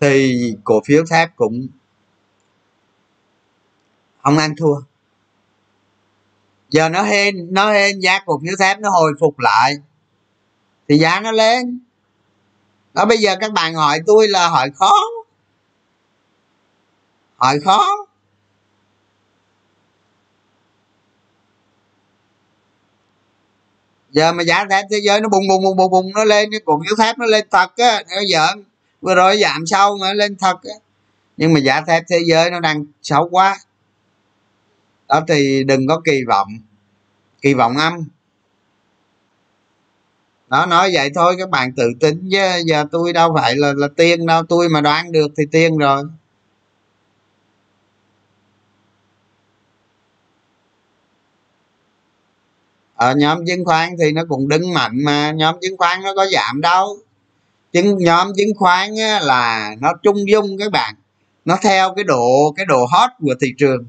[0.00, 1.66] thì cổ phiếu thép cũng
[4.22, 4.76] không ăn thua.
[6.70, 9.74] Giờ nó hên nó hên giá cổ phiếu thép nó hồi phục lại,
[10.88, 11.80] thì giá nó lên.
[12.94, 14.92] Đó, bây giờ các bạn hỏi tôi là hỏi khó.
[17.36, 18.03] Hỏi khó.
[24.14, 26.60] Giờ mà giá thép thế giới nó bùng bùng bùng bùng bùng, nó lên, cái
[26.64, 28.64] cổ phiếu thép nó lên thật á, nó giỡn.
[29.00, 30.74] Vừa rồi giảm sâu mà lên thật á.
[31.36, 33.58] Nhưng mà giá thép thế giới nó đang xấu quá.
[35.08, 36.48] Đó thì đừng có kỳ vọng.
[37.42, 38.08] Kỳ vọng âm.
[40.48, 42.62] Đó nói vậy thôi, các bạn tự tính chứ.
[42.66, 44.42] Giờ tôi đâu phải là là tiên đâu.
[44.48, 46.02] Tôi mà đoán được thì tiên rồi.
[52.94, 56.26] Ở nhóm chứng khoán thì nó cũng đứng mạnh mà, nhóm chứng khoán nó có
[56.26, 56.98] giảm đâu.
[57.72, 60.94] Chứng, nhóm chứng khoán là nó trung dung các bạn.
[61.44, 63.86] Nó theo cái độ cái độ hot của thị trường.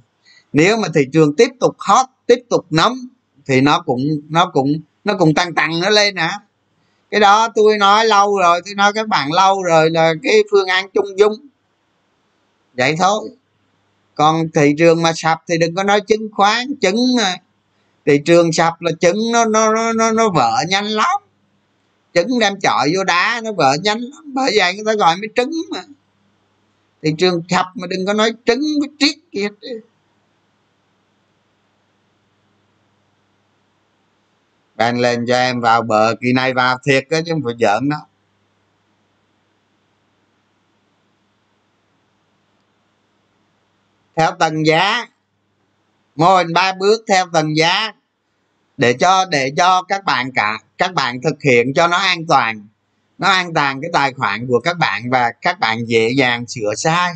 [0.54, 2.98] Nếu mà thị trường tiếp tục hot, tiếp tục nóng,
[3.46, 4.68] thì nó cũng nó cũng
[5.04, 6.30] nó cũng tăng tăng nó lên nè
[7.12, 10.68] cái đó tôi nói lâu rồi, tôi nói các bạn lâu rồi là cái phương
[10.68, 11.34] án trung dung.
[12.74, 13.30] Vậy thôi.
[14.16, 16.96] Còn thị trường mà sập thì đừng có nói chứng khoán, chứng
[18.06, 21.22] thị trường sập là trứng nó nó nó nó, vỡ nhanh lắm.
[22.14, 24.34] Trứng đem chọi vô đá nó vỡ nhanh lắm.
[24.34, 25.84] Bởi vậy người ta gọi mới trứng mà.
[27.02, 29.48] Thị trường sập mà đừng có nói trứng với triết kia.
[34.76, 37.90] Ban lên cho em vào bờ kỳ này vào thiệt đó chứ không phải giỡn
[37.90, 37.98] đó
[44.16, 45.08] theo tầng giá
[46.16, 47.94] mô hình ba bước theo tầng giá
[48.78, 52.68] để cho để cho các bạn cả, các bạn thực hiện cho nó an toàn.
[53.18, 56.74] Nó an toàn cái tài khoản của các bạn và các bạn dễ dàng sửa
[56.78, 57.14] sai.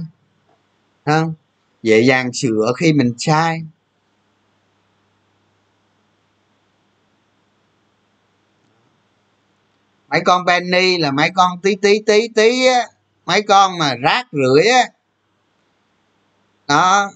[1.05, 1.33] Không?
[1.83, 3.61] Dễ dàng sửa khi mình sai.
[10.09, 12.87] Mấy con penny là mấy con tí tí tí tí á.
[13.25, 14.85] Mấy con mà rác rưởi á.
[16.67, 17.11] Đó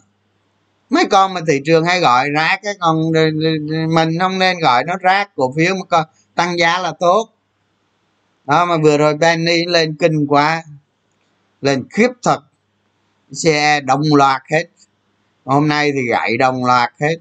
[0.93, 3.11] mấy con mà thị trường hay gọi rác cái con
[3.93, 7.29] mình không nên gọi nó rác, cổ phiếu mà con tăng giá là tốt.
[8.45, 10.63] Đó, mà vừa rồi penny lên kinh quá,
[11.61, 12.39] lên khiếp thật.
[13.31, 14.65] Xe đồng loạt hết.
[15.45, 17.15] Hôm nay thì gãy đồng loạt hết.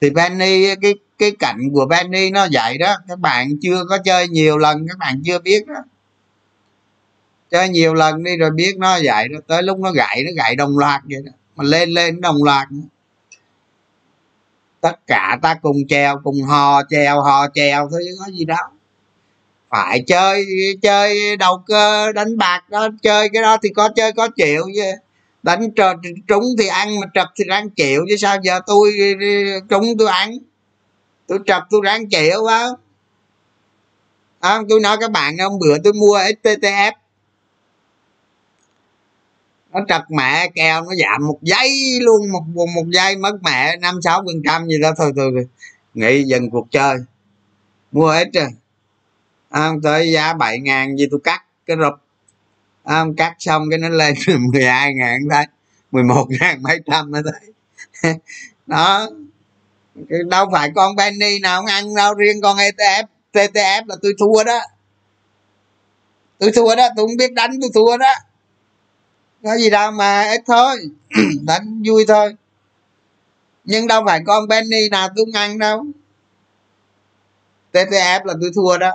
[0.00, 2.96] Thì penny cái cái cạnh của penny nó vậy đó.
[3.08, 5.80] Các bạn chưa có chơi nhiều lần, các bạn chưa biết đó.
[7.50, 9.38] Chơi nhiều lần đi rồi biết nó vậy đó.
[9.46, 12.68] Tới lúc nó gãy nó gãy đồng loạt vậy đó mà lên lên đồng loạt.
[14.80, 18.66] Tất cả ta cùng treo cùng hò treo hò treo thôi chứ có gì đâu.
[19.70, 20.46] Phải chơi
[20.82, 24.92] chơi đầu cơ đánh bạc đó chơi cái đó thì có chơi có chịu chứ.
[25.42, 25.94] Đánh trò
[26.28, 28.92] trúng thì ăn mà trật thì ráng chịu chứ sao giờ tôi
[29.68, 30.38] trúng tôi ăn.
[31.26, 32.68] Tôi trật tôi ráng chịu á
[34.44, 36.92] à, tôi nói các bạn hôm bữa tôi mua sttf
[39.74, 43.76] nó trật mẹ kèo nó giảm một giây luôn một một, một giây mất mẹ
[43.76, 44.92] năm sáu phần trăm gì đó.
[44.98, 45.32] Thôi thôi
[45.94, 46.96] nghĩ dừng cuộc chơi.
[47.92, 48.48] Mua hết rồi.
[49.50, 51.94] À, tới giá bảy ngàn gì tôi cắt cái rụp.
[52.84, 54.14] À, cắt xong cái nó lên
[54.52, 55.46] mười hai ngàn thấy
[55.90, 58.14] mười một ngàn mấy trăm nữa thấy
[58.66, 59.08] đó.
[60.30, 64.44] Đâu phải con penny nào không ăn đâu riêng con etf ttf là tôi thua
[64.44, 64.60] đó.
[66.38, 68.14] Tôi thua đó tôi không biết đánh tôi thua đó
[69.44, 70.76] có gì đâu mà ít thôi.
[71.42, 72.34] Đánh vui thôi.
[73.64, 75.86] Nhưng đâu phải con Benny nào tôi ăn đâu.
[77.72, 78.90] TTF là tôi thua đó.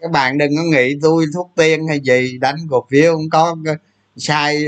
[0.00, 3.56] Các bạn đừng có nghĩ tôi thuốc tiên hay gì, đánh cổ phiếu không có.
[4.16, 4.64] Sai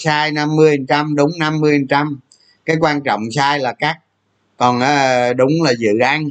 [0.00, 2.20] sai 50 trăm, đúng 50 trăm.
[2.64, 3.98] Cái quan trọng sai là cắt.
[4.56, 6.30] Còn ờ, đúng là dự án.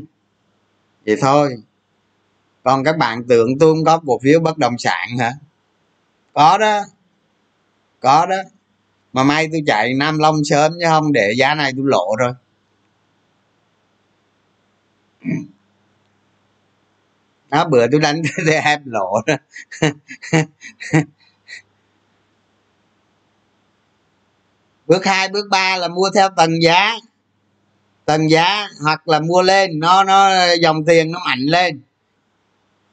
[1.06, 1.58] Vậy thôi.
[2.64, 5.32] Còn các bạn tưởng tôi không có cổ phiếu bất động sản hả?
[6.34, 6.82] Có đó
[8.00, 8.38] có đó.
[9.14, 12.34] Mà may tôi chạy nam long sớm chứ không, để giá này tôi lộ rồi.
[17.50, 19.36] Đó, bữa tôi đánh để em lộ đó.
[24.88, 26.96] Bước hai, bước ba là mua theo tầng giá.
[28.06, 29.80] Tầng giá hoặc là mua lên.
[29.80, 30.30] Nó nó,
[30.62, 31.82] dòng tiền nó mạnh lên.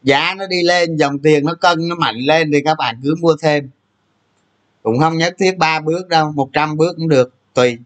[0.03, 3.15] Giá nó đi lên, dòng tiền nó cân, nó mạnh lên thì các bạn cứ
[3.21, 3.71] mua thêm
[4.87, 7.79] cũng không nhất thiết ba bước đâu 100 bước cũng được, tùy.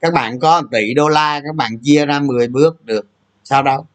[0.00, 3.06] Các bạn có tỷ đô la, các bạn chia ra 10 bước được,
[3.44, 3.86] sao đâu?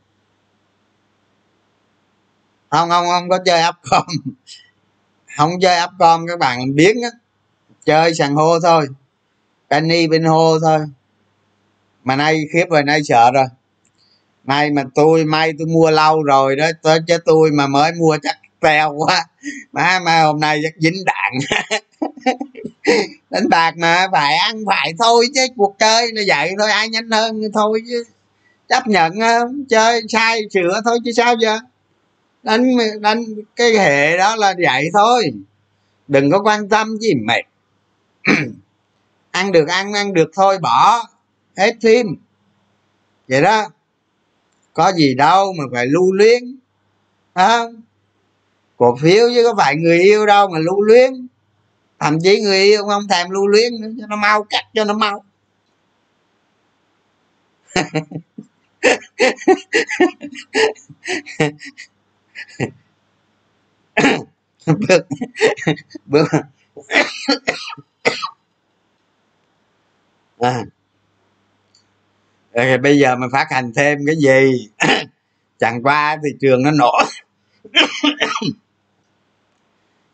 [2.70, 4.05] Không không không có chơi upcom
[5.38, 7.09] không chơi upcom các bạn biến á.
[7.86, 8.88] Chơi sàn hô thôi,
[9.70, 10.80] penny bên hô thôi.
[12.03, 13.45] Mà nay khiếp rồi, nay sợ rồi.
[14.43, 18.18] Nay mà tôi may tôi mua lâu rồi đó, tới chứ tôi mà mới mua
[18.24, 18.38] chắc
[18.68, 19.26] teo quá.
[19.72, 21.34] Má mà hôm nay chắc dính đạn.
[23.30, 27.11] Đánh bạc mà, phải ăn phải thôi chứ, cuộc chơi nó vậy thôi, ai nhanh
[27.11, 28.03] hơn thôi chứ.
[28.70, 31.59] Chấp nhận không chơi sai sửa thôi chứ sao giờ?
[32.43, 33.24] Đánh đánh
[33.55, 35.34] cái hệ đó là vậy thôi.
[36.07, 37.43] Đừng có quan tâm gì mệt.
[39.32, 41.03] Ăn được ăn ăn được thôi, bỏ.
[41.57, 42.07] Hết phim.
[43.28, 43.70] Vậy đó.
[44.74, 46.59] Có gì đâu mà phải lưu luyến.
[47.36, 47.82] Không?
[48.78, 51.28] Cổ phiếu chứ có phải người yêu đâu mà lưu luyến.
[52.00, 54.94] Thậm chí người yêu không thèm lưu luyến nữa, cho nó mau cắt, cho nó
[54.94, 55.24] mau.
[64.66, 65.08] Bước
[66.06, 66.28] bước.
[70.40, 70.64] À.
[72.54, 74.70] Rồi bây giờ mình phát hành thêm cái gì?
[75.60, 76.92] Chẳng qua thị trường nó nổ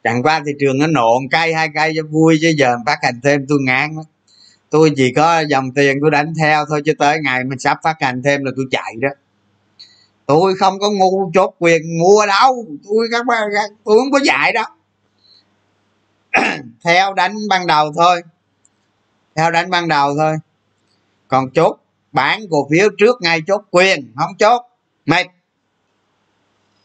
[0.04, 3.20] chẳng qua thị trường nó nộn cây hai cây cho vui chứ giờ phát hành
[3.24, 4.06] thêm, tôi ngán lắm.
[4.70, 7.96] Tôi chỉ có dòng tiền tôi đánh theo thôi chứ tới ngày mình sắp phát
[8.00, 9.10] hành thêm là tôi chạy đó.
[10.26, 13.44] Tôi không có ngu chốt quyền mua đâu, tôi các bạn
[13.84, 14.66] tôi không có dạy đâu
[16.84, 18.22] theo đánh ban đầu thôi.
[19.36, 20.36] Theo đánh ban đầu thôi.
[21.28, 21.78] Còn chốt
[22.12, 24.62] bán cổ phiếu trước ngày chốt quyền, không chốt.
[25.06, 25.28] Mệt.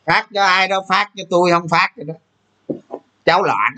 [0.07, 2.15] Phát cho ai đâu phát cho tôi, không phát cho đó
[3.29, 3.75] cháu loạn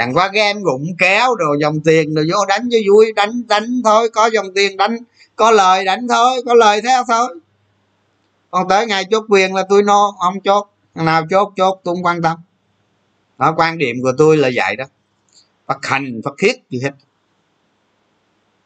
[0.00, 3.80] chẳng qua game gụng kéo rồi dòng tiền rồi vô đánh cho vui, đánh đánh
[3.84, 4.96] thôi, có dòng tiền đánh,
[5.36, 7.40] có lời đánh thôi, có lời theo thôi.
[8.50, 12.04] Còn tới ngày chốt quyền là tôi no, không chốt nào chốt chốt tôi không
[12.04, 12.38] quan tâm.
[13.38, 14.84] Đó, quan điểm của tôi là vậy đó.
[15.66, 16.92] Phát hành phát khiết gì hết.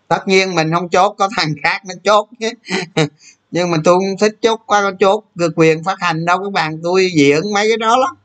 [0.09, 2.51] Tất nhiên mình không chốt, có thằng khác nó chốt chứ.
[3.51, 5.25] Nhưng mà tôi không thích chốt, qua chốt
[5.57, 8.16] quyền phát hành đâu các bạn tôi, diễn mấy cái đó lắm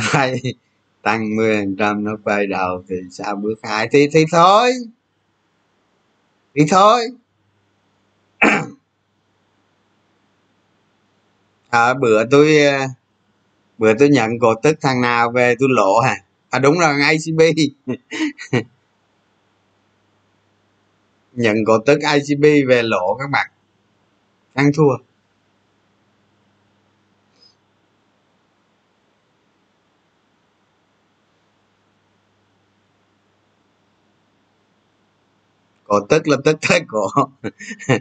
[0.00, 0.40] phải
[1.02, 3.88] tăng 10 trăm nó quay đầu thì sao bước hai?
[3.92, 4.72] Thì thì thôi.
[6.54, 7.00] Thì thôi.
[11.70, 12.86] À, bữa tôi à,
[13.78, 16.16] bữa tôi nhận cổ tức thằng nào về tôi lộ hả?
[16.50, 17.40] À đúng rồi ngay ACB
[21.38, 23.50] nhận cổ tức ICB về lộ các bạn.
[24.54, 24.96] Ăn thua.
[35.84, 37.06] Cổ tức là tức tới cổ.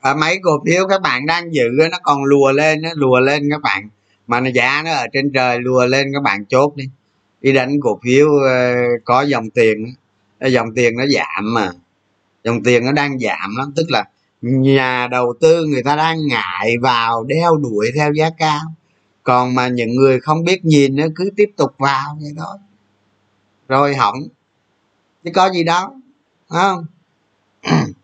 [0.00, 3.50] À, mấy cổ phiếu các bạn đang giữ nó còn lùa lên nó lùa lên
[3.50, 3.88] các bạn.
[4.26, 6.84] Mà nó giá nó ở trên trời lùa lên các bạn chốt đi.
[7.40, 8.74] Đi đánh cổ phiếu ờ,
[9.04, 9.94] có dòng tiền
[10.46, 11.72] dòng tiền nó giảm mà.
[12.44, 14.04] Dòng tiền nó đang giảm lắm, tức là
[14.42, 18.60] nhà đầu tư người ta đang ngại vào đeo đuổi theo giá cao.
[19.22, 22.58] Còn mà những người không biết nhìn nó cứ tiếp tục vào vậy đó
[23.68, 24.16] rồi hỏng.
[25.24, 25.88] Chứ có gì đâu
[26.48, 26.86] không?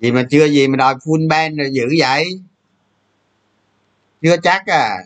[0.00, 2.24] Gì mà chưa gì mà đòi full ban rồi giữ vậy?
[4.22, 4.98] Chưa chắc à.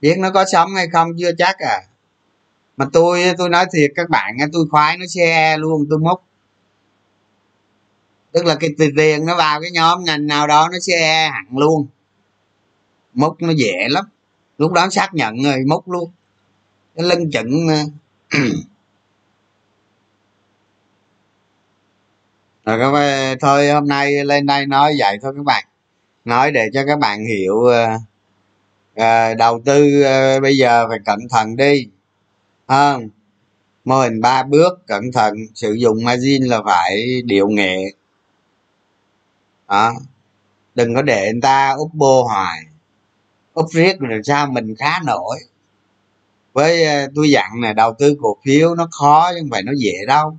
[0.00, 1.82] Biết nó có sống hay không, chưa chắc à
[2.76, 6.22] mà tôi tôi nói thiệt các bạn tôi khoái nó xe luôn tôi múc.
[8.32, 11.86] Tức là cái tiền nó vào cái nhóm ngành nào đó nó xe hẳn luôn.
[13.14, 14.04] Múc nó dễ lắm.
[14.58, 16.10] Lúc đó xác nhận rồi múc luôn.
[16.96, 17.66] Cái lưng chừng
[22.64, 25.64] rồi các bạn thôi hôm nay lên đây nói vậy thôi các bạn.
[26.24, 30.04] Nói để cho các bạn hiểu uh, đầu tư
[30.36, 31.88] uh, bây giờ phải cẩn thận đi
[32.72, 33.08] không.
[33.84, 37.92] Mô hình ba bước cẩn thận sử dụng margin là phải điệu nghệ.
[39.68, 39.92] Đó.
[40.74, 42.58] Đừng có để người ta úp bô hoài.
[43.54, 45.38] Úp riết rồi sao mình khá nổi.
[46.52, 49.72] Với ờ, tôi dặn này đầu tư cổ phiếu nó khó chứ không phải nó
[49.76, 50.36] dễ đâu.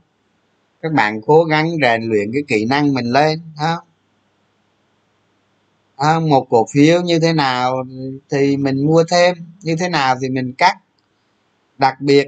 [0.81, 3.77] Các bạn cố gắng rèn luyện cái kỹ năng mình lên ha
[5.95, 7.83] à, ờ, một cổ phiếu như thế nào
[8.29, 10.77] thì mình mua thêm như thế nào thì mình cắt
[11.77, 12.27] đặc biệt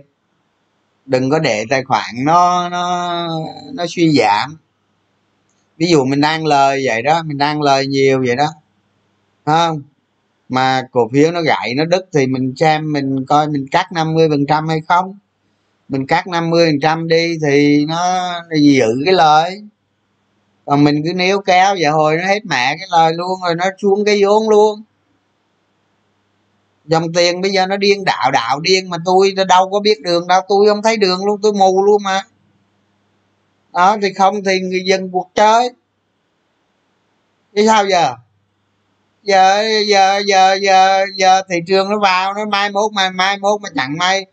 [1.06, 3.28] đừng có để tài khoản nó nó
[3.74, 4.58] nó suy giảm.
[5.78, 8.48] Ví dụ mình đang lời vậy đó mình đang lời nhiều vậy đó
[9.46, 9.82] không?
[10.50, 14.28] Mà cổ phiếu nó gãy nó đứt thì mình xem mình coi mình cắt 50
[14.30, 15.18] phần trăm hay không.
[15.89, 19.62] Mình cắt 50 phần trăm đi thì nó, nó giữ cái lời.
[20.66, 23.66] Còn mình cứ níu kéo vậy hồi nó hết mẹ cái lời luôn rồi nó
[23.82, 24.84] xuống cái vốn luôn
[26.88, 30.28] dòng tiền bây giờ nó điên, đạo đạo điên mà tôi đâu có biết đường
[30.28, 32.22] đâu, tôi không thấy đường luôn, tôi mù luôn mà.
[33.74, 35.70] Đó, thì không thì người dân cuộc chơi.
[37.56, 38.16] Chứ sao giờ?
[39.24, 43.62] Giờ giờ giờ giờ giờ thị trường nó vào, nó mai mốt, mai mai mốt
[43.62, 44.26] mà chẳng may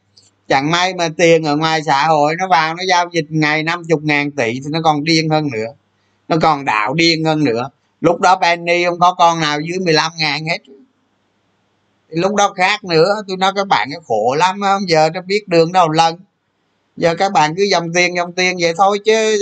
[0.49, 3.83] chẳng may mà tiền ở ngoài xã hội nó vào, nó giao dịch ngày năm
[3.89, 5.67] chục ngàn tỷ thì nó còn điên hơn nữa.
[6.29, 7.71] Nó còn đạo điên hơn nữa.
[8.01, 10.59] Lúc đó penny không có con nào dưới 15 ngàn hết
[12.13, 15.49] lúc đó khác nữa, tôi nói các bạn cái khổ lắm không giờ nó biết
[15.49, 16.17] đường đâu lần.
[16.97, 19.39] Giờ các bạn cứ dòng tiền dòng tiền vậy thôi chứ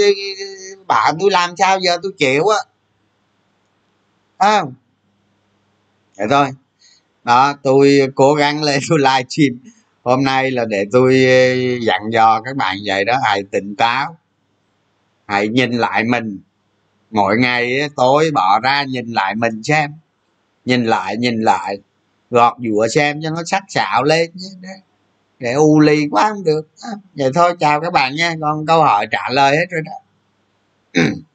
[0.86, 2.58] bạn tôi làm sao giờ tôi chịu á.
[4.38, 4.74] Không?
[6.16, 6.48] Vậy thôi.
[7.24, 12.02] Đó, tôi cố gắng lên tôi live stream hôm nay là để tôi ờ, dặn
[12.12, 14.16] dò các bạn vậy đó, hãy tỉnh táo,
[15.26, 16.40] hãy nhìn lại mình.
[17.10, 19.92] Mỗi ngày tối bỏ ra nhìn lại mình xem,
[20.64, 21.78] nhìn lại nhìn lại
[22.30, 24.30] gọt dùa xem cho nó sắc sạo lên
[25.38, 26.68] để u lì quá không được.
[27.14, 28.34] Vậy thôi, chào các bạn nha.
[28.40, 29.92] Con câu hỏi trả lời hết rồi đó.